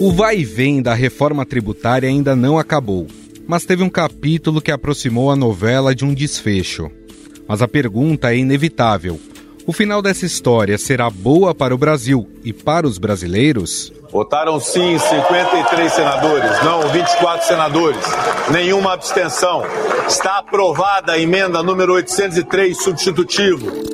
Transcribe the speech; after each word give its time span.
O 0.00 0.12
vai 0.12 0.38
e 0.38 0.44
vem 0.44 0.82
da 0.82 0.92
reforma 0.92 1.46
tributária 1.46 2.08
ainda 2.08 2.34
não 2.34 2.58
acabou, 2.58 3.06
mas 3.46 3.64
teve 3.64 3.82
um 3.82 3.88
capítulo 3.88 4.60
que 4.60 4.72
aproximou 4.72 5.30
a 5.30 5.36
novela 5.36 5.94
de 5.94 6.04
um 6.04 6.12
desfecho. 6.12 6.90
Mas 7.46 7.62
a 7.62 7.68
pergunta 7.68 8.32
é 8.32 8.38
inevitável: 8.38 9.20
o 9.66 9.72
final 9.72 10.02
dessa 10.02 10.26
história 10.26 10.76
será 10.76 11.08
boa 11.08 11.54
para 11.54 11.74
o 11.74 11.78
Brasil 11.78 12.28
e 12.44 12.52
para 12.52 12.86
os 12.86 12.98
brasileiros? 12.98 13.92
Votaram 14.10 14.60
sim 14.60 14.98
53 14.98 15.92
senadores, 15.92 16.64
não 16.64 16.88
24 16.88 17.46
senadores, 17.46 18.04
nenhuma 18.50 18.92
abstenção. 18.92 19.62
Está 20.06 20.38
aprovada 20.38 21.12
a 21.12 21.18
emenda 21.18 21.62
número 21.62 21.94
803, 21.94 22.82
substitutivo. 22.82 23.93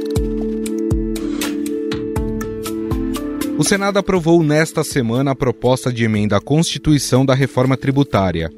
O 3.60 3.62
Senado 3.62 3.98
aprovou 3.98 4.42
nesta 4.42 4.82
semana 4.82 5.32
a 5.32 5.34
proposta 5.34 5.92
de 5.92 6.02
emenda 6.02 6.34
à 6.34 6.40
Constituição 6.40 7.26
da 7.26 7.34
reforma 7.34 7.76
tributária. 7.76 8.50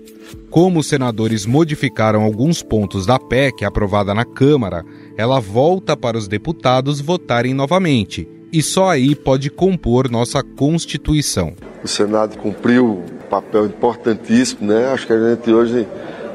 Como 0.49 0.79
os 0.79 0.87
senadores 0.87 1.45
modificaram 1.45 2.23
alguns 2.23 2.63
pontos 2.63 3.05
da 3.05 3.19
PEC 3.19 3.65
aprovada 3.65 4.15
na 4.15 4.25
Câmara, 4.25 4.85
ela 5.19 5.41
volta 5.41 5.97
para 5.97 6.17
os 6.17 6.29
deputados 6.29 7.01
votarem 7.01 7.53
novamente 7.53 8.29
e 8.53 8.63
só 8.63 8.91
aí 8.91 9.17
pode 9.17 9.51
compor 9.51 10.09
nossa 10.09 10.41
Constituição. 10.41 11.55
O 11.83 11.89
Senado 11.89 12.39
cumpriu 12.39 13.03
um 13.03 13.29
papel 13.29 13.67
importantíssimo, 13.67 14.69
né? 14.69 14.93
Acho 14.93 15.09
que 15.09 15.15
a 15.15 15.31
gente 15.31 15.53
hoje 15.53 15.85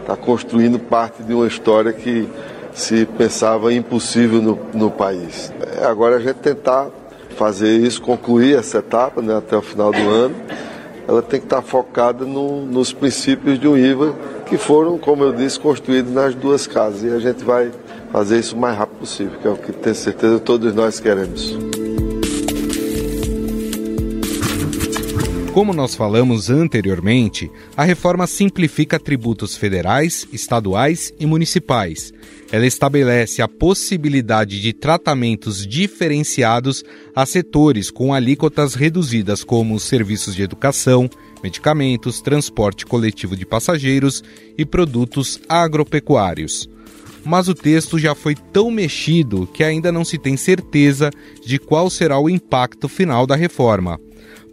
está 0.01 0.17
construindo 0.17 0.77
parte 0.77 1.23
de 1.23 1.33
uma 1.33 1.47
história 1.47 1.93
que 1.93 2.27
se 2.73 3.05
pensava 3.17 3.73
impossível 3.73 4.41
no, 4.41 4.59
no 4.73 4.91
país. 4.91 5.53
É, 5.79 5.85
agora 5.85 6.17
a 6.17 6.19
gente 6.19 6.39
tentar 6.39 6.89
fazer 7.37 7.77
isso, 7.77 8.01
concluir 8.01 8.57
essa 8.57 8.79
etapa 8.79 9.21
né, 9.21 9.37
até 9.37 9.55
o 9.55 9.61
final 9.61 9.91
do 9.91 10.09
ano, 10.09 10.35
ela 11.07 11.21
tem 11.21 11.39
que 11.39 11.45
estar 11.45 11.61
focada 11.61 12.25
no, 12.25 12.65
nos 12.65 12.91
princípios 12.91 13.59
de 13.59 13.67
um 13.67 13.77
IVA 13.77 14.13
que 14.45 14.57
foram, 14.57 14.97
como 14.97 15.23
eu 15.23 15.31
disse, 15.31 15.59
construídos 15.59 16.11
nas 16.11 16.35
duas 16.35 16.67
casas. 16.67 17.03
E 17.03 17.09
a 17.09 17.19
gente 17.19 17.43
vai 17.43 17.71
fazer 18.11 18.39
isso 18.39 18.55
o 18.55 18.59
mais 18.59 18.77
rápido 18.77 18.99
possível, 18.99 19.39
que 19.39 19.47
é 19.47 19.51
o 19.51 19.55
que 19.55 19.71
tenho 19.71 19.95
certeza 19.95 20.39
todos 20.39 20.73
nós 20.73 20.99
queremos. 20.99 21.55
Como 25.53 25.73
nós 25.73 25.95
falamos 25.95 26.49
anteriormente, 26.49 27.49
a 27.75 27.83
reforma 27.83 28.27
simplifica 28.27 28.99
tributos 28.99 29.55
federais, 29.57 30.27
estaduais 30.31 31.11
e 31.19 31.25
municipais. 31.25 32.13
Ela 32.51 32.65
estabelece 32.65 33.41
a 33.41 33.47
possibilidade 33.47 34.61
de 34.61 34.71
tratamentos 34.71 35.67
diferenciados 35.67 36.83
a 37.15 37.25
setores 37.25 37.91
com 37.91 38.13
alíquotas 38.13 38.73
reduzidas, 38.73 39.43
como 39.43 39.79
serviços 39.79 40.33
de 40.33 40.43
educação, 40.43 41.09
medicamentos, 41.43 42.21
transporte 42.21 42.85
coletivo 42.85 43.35
de 43.35 43.45
passageiros 43.45 44.23
e 44.57 44.65
produtos 44.65 45.39
agropecuários 45.47 46.69
mas 47.27 47.49
o 47.49 47.53
texto 47.53 47.99
já 47.99 48.15
foi 48.15 48.35
tão 48.35 48.71
mexido 48.71 49.45
que 49.47 49.61
ainda 49.61 49.91
não 49.91 50.05
se 50.05 50.17
tem 50.17 50.37
certeza 50.37 51.11
de 51.45 51.59
qual 51.59 51.89
será 51.89 52.17
o 52.17 52.29
impacto 52.29 52.87
final 52.87 53.27
da 53.27 53.35
reforma. 53.35 53.99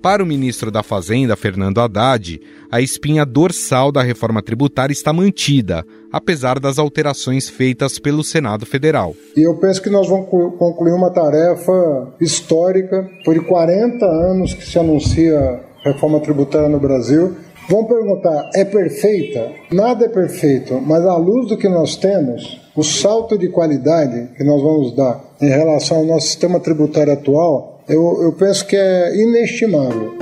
Para 0.05 0.23
o 0.23 0.27
ministro 0.27 0.71
da 0.71 0.83
Fazenda, 0.83 1.35
Fernando 1.35 1.81
Haddad, 1.81 2.39
a 2.71 2.79
espinha 2.79 3.25
dorsal 3.25 3.91
da 3.91 4.03
reforma 4.03 4.43
tributária 4.43 4.93
está 4.93 5.15
mantida, 5.15 5.83
apesar 6.13 6.61
das 6.61 6.79
alterações 6.79 7.49
feitas 7.49 7.99
pelo 7.99 8.23
Senado 8.23 8.67
Federal. 8.67 9.17
E 9.35 9.41
eu 9.41 9.55
penso 9.55 9.81
que 9.81 9.89
nós 9.89 10.07
vamos 10.07 10.29
concluir 10.29 10.93
uma 10.93 11.09
tarefa 11.09 12.13
histórica. 12.21 13.09
Por 13.25 13.43
40 13.47 14.05
anos 14.05 14.53
que 14.53 14.67
se 14.67 14.79
anuncia 14.79 15.63
reforma 15.83 16.21
tributária 16.21 16.69
no 16.69 16.79
Brasil 16.79 17.35
Vão 17.67 17.87
perguntar, 17.87 18.51
é 18.55 18.63
perfeita? 18.63 19.51
Nada 19.73 20.05
é 20.05 20.09
perfeito, 20.09 20.83
mas 20.83 21.03
à 21.07 21.17
luz 21.17 21.49
do 21.49 21.57
que 21.57 21.67
nós 21.67 21.97
temos, 21.97 22.61
o 22.77 22.83
salto 22.83 23.39
de 23.39 23.49
qualidade 23.49 24.29
que 24.37 24.45
nós 24.45 24.61
vamos 24.61 24.95
dar 24.95 25.25
em 25.41 25.49
relação 25.49 25.99
ao 25.99 26.05
nosso 26.05 26.27
sistema 26.27 26.61
tributário 26.61 27.15
atual, 27.15 27.74
eu, 27.89 28.23
eu 28.23 28.33
penso 28.33 28.67
que 28.67 28.77
é 28.77 29.17
inestimável. 29.17 30.17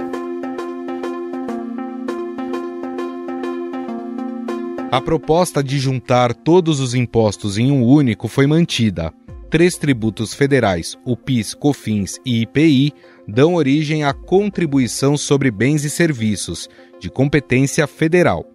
A 4.91 5.00
proposta 5.00 5.62
de 5.62 5.78
juntar 5.78 6.34
todos 6.34 6.81
os 6.81 6.95
impostos 6.95 7.56
em 7.56 7.71
um 7.71 7.83
único 7.83 8.28
foi 8.28 8.47
mantida. 8.47 9.12
Três 9.49 9.77
tributos 9.77 10.34
federais, 10.34 10.97
o 11.05 11.17
PIS, 11.17 11.55
COFINS 11.55 12.19
e 12.27 12.43
IPI, 12.43 12.93
dão 13.27 13.55
origem 13.55 14.05
à 14.05 14.12
contribuição 14.12 15.17
sobre 15.17 15.50
bens 15.50 15.84
e 15.84 15.91
serviços, 15.91 16.69
de 16.99 17.11
competência 17.11 17.87
federal. 17.87 18.47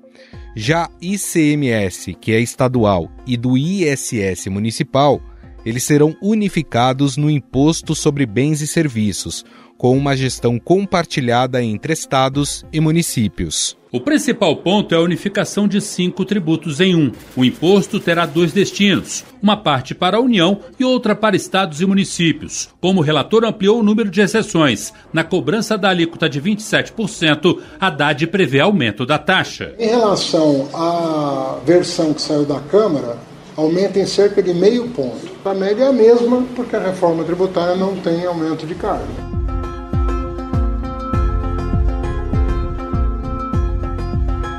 Já 0.56 0.90
ICMS, 1.02 2.14
que 2.16 2.32
é 2.32 2.40
estadual, 2.40 3.12
e 3.26 3.38
do 3.38 3.58
ISS 3.58 4.48
municipal, 4.48 5.22
eles 5.68 5.84
serão 5.84 6.16
unificados 6.22 7.18
no 7.18 7.30
Imposto 7.30 7.94
sobre 7.94 8.26
Bens 8.26 8.62
e 8.62 8.68
Serviços, 8.68 9.44
com 9.78 9.98
uma 9.98 10.16
gestão 10.16 10.58
compartilhada 10.58 11.62
entre 11.62 11.92
estados 11.92 12.64
e 12.72 12.80
municípios. 12.80 13.78
O 13.92 14.00
principal 14.00 14.56
ponto 14.56 14.96
é 14.96 14.98
a 14.98 15.02
unificação 15.02 15.68
de 15.68 15.82
cinco 15.82 16.24
tributos 16.24 16.80
em 16.80 16.96
um. 16.96 17.12
O 17.36 17.44
imposto 17.44 18.00
terá 18.00 18.26
dois 18.26 18.54
destinos, 18.54 19.26
uma 19.44 19.58
parte 19.58 19.94
para 19.94 20.16
a 20.16 20.22
União 20.22 20.62
e 20.80 20.86
outra 20.86 21.14
para 21.14 21.36
estados 21.36 21.82
e 21.82 21.86
municípios. 21.86 22.70
Como 22.80 23.02
o 23.02 23.04
relator 23.04 23.44
ampliou 23.44 23.82
o 23.82 23.84
número 23.84 24.10
de 24.10 24.22
exceções, 24.22 24.94
na 25.12 25.26
cobrança 25.26 25.78
da 25.78 25.90
alíquota 25.90 26.30
de 26.30 26.42
27%, 26.42 27.60
a 27.78 27.90
DAD 27.90 28.28
prevê 28.28 28.62
aumento 28.62 29.06
da 29.06 29.18
taxa. 29.18 29.76
Em 29.78 29.90
relação 29.90 30.70
à 30.74 31.60
versão 31.66 32.14
que 32.14 32.22
saiu 32.22 32.46
da 32.46 32.62
Câmara, 32.62 33.18
aumenta 33.58 34.00
em 34.00 34.06
cerca 34.06 34.42
de 34.42 34.54
meio 34.54 34.88
ponto. 34.90 35.28
A 35.44 35.54
média 35.54 35.86
é 35.86 35.88
a 35.88 35.92
mesma, 35.92 36.46
porque 36.56 36.76
a 36.76 36.80
reforma 36.80 37.24
tributária 37.24 37.76
não 37.76 38.00
tem 38.00 38.24
aumento 38.26 38.68
de 38.68 38.76
carga. 38.76 39.08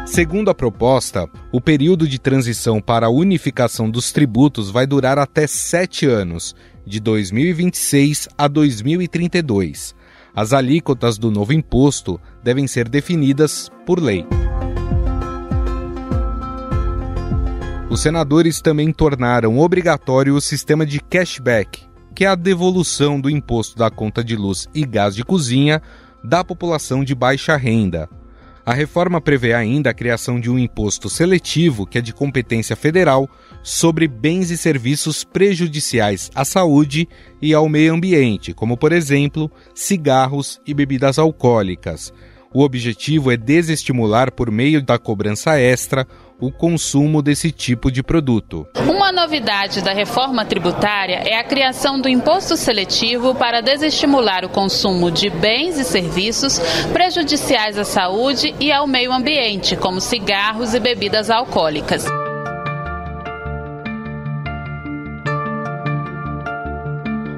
Segundo 0.05 0.51
a 0.51 0.55
proposta, 0.55 1.29
o 1.53 1.61
período 1.61 2.09
de 2.09 2.19
transição 2.19 2.81
para 2.81 3.07
a 3.07 3.11
unificação 3.11 3.89
dos 3.89 4.11
tributos 4.11 4.69
vai 4.69 4.85
durar 4.85 5.17
até 5.17 5.47
sete 5.47 6.07
anos, 6.07 6.57
de 6.85 6.99
2026 6.99 8.29
a 8.37 8.49
2032. 8.49 9.95
As 10.35 10.53
alíquotas 10.53 11.19
do 11.19 11.31
novo 11.31 11.53
imposto 11.53 12.21
devem 12.43 12.67
ser 12.67 12.89
definidas 12.89 13.71
por 13.87 14.01
lei. 14.01 14.27
Os 17.91 18.00
senadores 18.00 18.60
também 18.60 18.93
tornaram 18.93 19.59
obrigatório 19.59 20.34
o 20.34 20.41
sistema 20.43 20.84
de 20.84 21.00
cashback, 21.00 21.84
que 22.15 22.26
é 22.26 22.28
a 22.28 22.34
devolução 22.34 23.19
do 23.19 23.31
imposto 23.31 23.78
da 23.78 23.91
conta 23.91 24.22
de 24.22 24.37
luz 24.37 24.69
e 24.75 24.84
gás 24.84 25.15
de 25.15 25.25
cozinha 25.25 25.81
da 26.22 26.44
população 26.44 27.03
de 27.03 27.15
baixa 27.15 27.56
renda. 27.56 28.06
A 28.65 28.75
reforma 28.75 29.22
prevê 29.22 29.54
ainda 29.54 29.88
a 29.88 29.94
criação 29.94 30.38
de 30.38 30.50
um 30.50 30.59
imposto 30.59 31.09
seletivo, 31.09 31.87
que 31.87 31.97
é 31.97 32.03
de 32.03 32.12
competência 32.12 32.76
federal, 32.76 33.26
sobre 33.62 34.06
bens 34.06 34.50
e 34.50 34.59
serviços 34.59 35.25
prejudiciais 35.25 36.31
à 36.34 36.44
saúde 36.44 37.09
e 37.41 37.55
ao 37.55 37.70
meio 37.70 37.94
ambiente, 37.94 38.53
como, 38.53 38.76
por 38.76 38.93
exemplo, 38.93 39.50
cigarros 39.75 40.60
e 40.66 40.75
bebidas 40.75 41.19
alcoólicas. 41.19 42.12
O 42.53 42.62
objetivo 42.62 43.31
é 43.31 43.37
desestimular, 43.37 44.32
por 44.32 44.50
meio 44.50 44.82
da 44.82 44.99
cobrança 44.99 45.59
extra, 45.59 46.06
o 46.41 46.53
consumo 46.53 47.21
desse 47.21 47.50
tipo 47.50 47.91
de 47.91 48.03
produto. 48.03 48.66
Uma 48.88 49.10
novidade 49.10 49.82
da 49.82 49.93
reforma 49.93 50.44
tributária 50.44 51.22
é 51.26 51.37
a 51.37 51.44
criação 51.44 52.00
do 52.00 52.09
imposto 52.09 52.56
seletivo 52.56 53.35
para 53.35 53.61
desestimular 53.61 54.44
o 54.44 54.49
consumo 54.49 55.11
de 55.11 55.29
bens 55.29 55.79
e 55.79 55.85
serviços 55.85 56.61
prejudiciais 56.93 57.76
à 57.76 57.85
saúde 57.85 58.55
e 58.61 58.70
ao 58.70 58.87
meio 58.87 59.12
ambiente, 59.12 59.76
como 59.76 60.00
cigarros 60.00 60.75
e 60.75 60.81
bebidas 60.81 61.29
alcoólicas. 61.29 62.05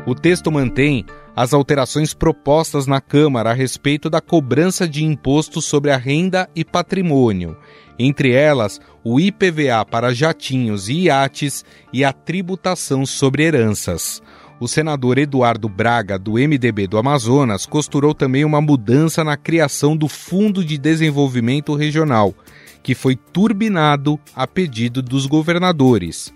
O 0.06 0.14
texto 0.14 0.50
mantém 0.50 1.06
as 1.36 1.54
alterações 1.54 2.12
propostas 2.12 2.86
na 2.86 3.00
Câmara 3.00 3.50
a 3.50 3.54
respeito 3.54 4.10
da 4.10 4.20
cobrança 4.20 4.86
de 4.86 5.04
imposto 5.04 5.62
sobre 5.62 5.90
a 5.90 5.96
renda 5.96 6.50
e 6.54 6.64
patrimônio 6.64 7.56
entre 8.02 8.32
elas 8.32 8.80
o 9.04 9.20
IPVA 9.20 9.84
para 9.84 10.14
jatinhos 10.14 10.88
e 10.88 11.04
iates 11.04 11.64
e 11.92 12.02
a 12.02 12.12
tributação 12.12 13.04
sobre 13.04 13.42
heranças. 13.42 14.22
O 14.58 14.66
senador 14.66 15.18
Eduardo 15.18 15.68
Braga, 15.68 16.18
do 16.18 16.32
MDB 16.32 16.86
do 16.86 16.98
Amazonas, 16.98 17.66
costurou 17.66 18.14
também 18.14 18.44
uma 18.44 18.60
mudança 18.60 19.22
na 19.22 19.36
criação 19.36 19.96
do 19.96 20.08
Fundo 20.08 20.64
de 20.64 20.78
Desenvolvimento 20.78 21.74
Regional, 21.74 22.34
que 22.82 22.94
foi 22.94 23.16
turbinado 23.16 24.18
a 24.34 24.46
pedido 24.46 25.02
dos 25.02 25.26
governadores. 25.26 26.32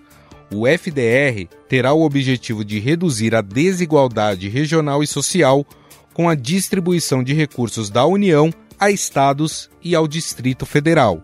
O 0.52 0.66
FDR 0.66 1.48
terá 1.68 1.92
o 1.94 2.02
objetivo 2.02 2.64
de 2.64 2.78
reduzir 2.78 3.34
a 3.34 3.40
desigualdade 3.40 4.48
regional 4.48 5.02
e 5.02 5.06
social 5.06 5.66
com 6.12 6.28
a 6.28 6.34
distribuição 6.34 7.24
de 7.24 7.32
recursos 7.34 7.90
da 7.90 8.06
União 8.06 8.50
a 8.78 8.90
estados 8.90 9.70
e 9.82 9.94
ao 9.94 10.06
Distrito 10.06 10.66
Federal. 10.66 11.22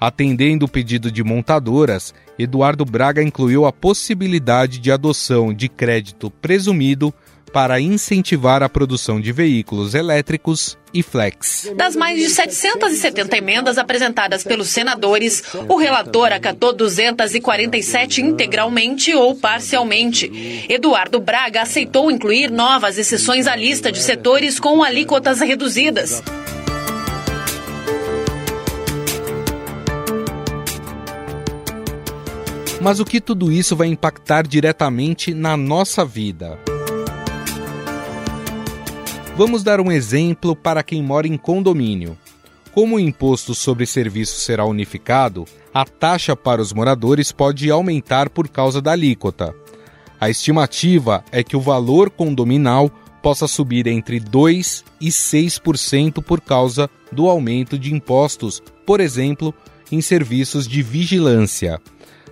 Atendendo 0.00 0.64
o 0.64 0.68
pedido 0.68 1.12
de 1.12 1.22
montadoras, 1.22 2.14
Eduardo 2.38 2.86
Braga 2.86 3.22
incluiu 3.22 3.66
a 3.66 3.72
possibilidade 3.72 4.78
de 4.78 4.90
adoção 4.90 5.52
de 5.52 5.68
crédito 5.68 6.30
presumido 6.30 7.12
para 7.52 7.80
incentivar 7.80 8.62
a 8.62 8.68
produção 8.68 9.20
de 9.20 9.32
veículos 9.32 9.94
elétricos 9.94 10.78
e 10.94 11.02
flex. 11.02 11.70
Das 11.76 11.94
mais 11.94 12.18
de 12.18 12.30
770 12.30 13.36
emendas 13.36 13.76
apresentadas 13.76 14.42
pelos 14.42 14.68
senadores, 14.68 15.42
o 15.68 15.76
relator 15.76 16.32
acatou 16.32 16.72
247 16.72 18.22
integralmente 18.22 19.12
ou 19.14 19.34
parcialmente. 19.34 20.64
Eduardo 20.68 21.20
Braga 21.20 21.62
aceitou 21.62 22.10
incluir 22.10 22.50
novas 22.50 22.96
exceções 22.96 23.46
à 23.46 23.54
lista 23.54 23.92
de 23.92 24.00
setores 24.00 24.58
com 24.58 24.82
alíquotas 24.82 25.40
reduzidas. 25.40 26.22
Mas 32.80 32.98
o 32.98 33.04
que 33.04 33.20
tudo 33.20 33.52
isso 33.52 33.76
vai 33.76 33.88
impactar 33.88 34.46
diretamente 34.46 35.34
na 35.34 35.54
nossa 35.54 36.02
vida? 36.02 36.58
Vamos 39.36 39.62
dar 39.62 39.80
um 39.80 39.92
exemplo 39.92 40.56
para 40.56 40.82
quem 40.82 41.02
mora 41.02 41.26
em 41.26 41.36
condomínio. 41.36 42.16
Como 42.72 42.96
o 42.96 43.00
imposto 43.00 43.54
sobre 43.54 43.84
serviços 43.84 44.42
será 44.42 44.64
unificado, 44.64 45.44
a 45.74 45.84
taxa 45.84 46.34
para 46.34 46.62
os 46.62 46.72
moradores 46.72 47.32
pode 47.32 47.70
aumentar 47.70 48.30
por 48.30 48.48
causa 48.48 48.80
da 48.80 48.92
alíquota. 48.92 49.54
A 50.18 50.30
estimativa 50.30 51.22
é 51.30 51.42
que 51.42 51.56
o 51.56 51.60
valor 51.60 52.10
condominal 52.10 52.90
possa 53.22 53.46
subir 53.46 53.86
entre 53.86 54.20
2% 54.20 54.84
e 55.00 55.08
6% 55.08 56.22
por 56.22 56.40
causa 56.40 56.88
do 57.12 57.28
aumento 57.28 57.78
de 57.78 57.92
impostos, 57.92 58.62
por 58.86 59.00
exemplo, 59.00 59.54
em 59.92 60.00
serviços 60.00 60.66
de 60.66 60.82
vigilância. 60.82 61.80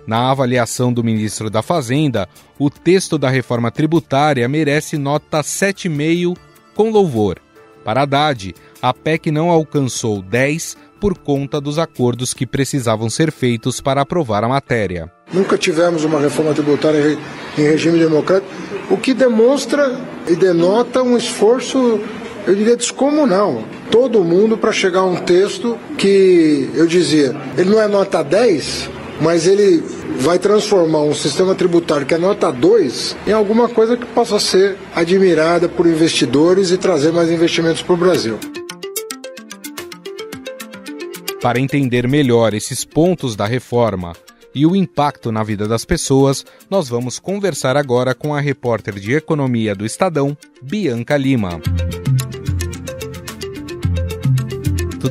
Na 0.07 0.31
avaliação 0.31 0.91
do 0.91 1.03
ministro 1.03 1.49
da 1.49 1.61
Fazenda, 1.61 2.27
o 2.57 2.69
texto 2.69 3.17
da 3.17 3.29
reforma 3.29 3.69
tributária 3.69 4.47
merece 4.47 4.97
nota 4.97 5.41
7,5 5.41 6.35
com 6.73 6.89
louvor. 6.89 7.39
Para 7.83 8.01
Haddad, 8.01 8.55
a 8.81 8.93
PEC 8.93 9.31
não 9.31 9.49
alcançou 9.49 10.21
10 10.21 10.77
por 10.99 11.17
conta 11.17 11.61
dos 11.61 11.79
acordos 11.79 12.33
que 12.33 12.45
precisavam 12.45 13.09
ser 13.09 13.31
feitos 13.31 13.79
para 13.79 14.01
aprovar 14.01 14.43
a 14.43 14.49
matéria. 14.49 15.11
Nunca 15.31 15.57
tivemos 15.57 16.03
uma 16.03 16.19
reforma 16.19 16.53
tributária 16.53 17.17
em 17.57 17.61
regime 17.61 17.97
democrático, 17.99 18.51
o 18.89 18.97
que 18.97 19.13
demonstra 19.13 19.97
e 20.27 20.35
denota 20.35 21.01
um 21.01 21.15
esforço, 21.15 21.99
eu 22.45 22.55
diria, 22.55 22.75
descomunal. 22.75 23.63
Todo 23.89 24.23
mundo 24.23 24.57
para 24.57 24.71
chegar 24.71 25.01
a 25.01 25.05
um 25.05 25.15
texto 25.15 25.77
que, 25.97 26.69
eu 26.73 26.85
dizia, 26.85 27.35
ele 27.57 27.69
não 27.69 27.81
é 27.81 27.87
nota 27.87 28.23
10, 28.23 28.89
mas 29.21 29.47
ele 29.47 29.83
vai 30.19 30.39
transformar 30.39 31.01
um 31.01 31.13
sistema 31.13 31.55
tributário 31.55 32.05
que 32.05 32.13
é 32.13 32.17
nota 32.17 32.51
2 32.51 33.17
em 33.27 33.31
alguma 33.31 33.67
coisa 33.67 33.97
que 33.97 34.05
possa 34.05 34.39
ser 34.39 34.77
admirada 34.95 35.67
por 35.67 35.85
investidores 35.85 36.71
e 36.71 36.77
trazer 36.77 37.11
mais 37.11 37.29
investimentos 37.31 37.81
para 37.81 37.93
o 37.93 37.97
Brasil. 37.97 38.37
Para 41.41 41.59
entender 41.59 42.07
melhor 42.07 42.53
esses 42.53 42.83
pontos 42.83 43.35
da 43.35 43.45
reforma 43.45 44.13
e 44.53 44.65
o 44.65 44.75
impacto 44.75 45.31
na 45.31 45.43
vida 45.43 45.67
das 45.67 45.85
pessoas, 45.85 46.45
nós 46.69 46.89
vamos 46.89 47.19
conversar 47.19 47.77
agora 47.77 48.13
com 48.13 48.33
a 48.33 48.41
repórter 48.41 48.95
de 48.95 49.13
economia 49.13 49.73
do 49.73 49.85
Estadão, 49.85 50.37
Bianca 50.61 51.15
Lima. 51.15 51.61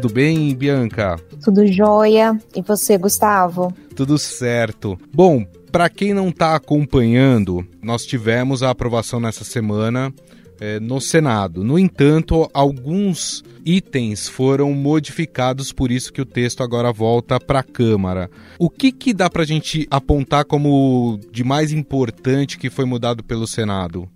Tudo 0.00 0.14
bem, 0.14 0.54
Bianca? 0.54 1.16
Tudo 1.42 1.66
jóia. 1.66 2.40
E 2.54 2.62
você, 2.62 2.96
Gustavo? 2.96 3.74
Tudo 3.96 4.16
certo. 4.16 4.96
Bom, 5.12 5.44
para 5.72 5.88
quem 5.88 6.14
não 6.14 6.28
está 6.28 6.54
acompanhando, 6.54 7.66
nós 7.82 8.06
tivemos 8.06 8.62
a 8.62 8.70
aprovação 8.70 9.18
nessa 9.18 9.42
semana 9.42 10.14
eh, 10.60 10.78
no 10.78 11.00
Senado. 11.00 11.64
No 11.64 11.76
entanto, 11.76 12.48
alguns 12.54 13.42
itens 13.66 14.28
foram 14.28 14.72
modificados, 14.72 15.72
por 15.72 15.90
isso 15.90 16.12
que 16.12 16.22
o 16.22 16.26
texto 16.26 16.62
agora 16.62 16.92
volta 16.92 17.40
para 17.40 17.58
a 17.58 17.64
Câmara. 17.64 18.30
O 18.56 18.70
que, 18.70 18.92
que 18.92 19.12
dá 19.12 19.28
para 19.28 19.42
a 19.42 19.46
gente 19.46 19.84
apontar 19.90 20.44
como 20.44 21.18
de 21.32 21.42
mais 21.42 21.72
importante 21.72 22.56
que 22.56 22.70
foi 22.70 22.84
mudado 22.84 23.24
pelo 23.24 23.48
Senado? 23.48 24.08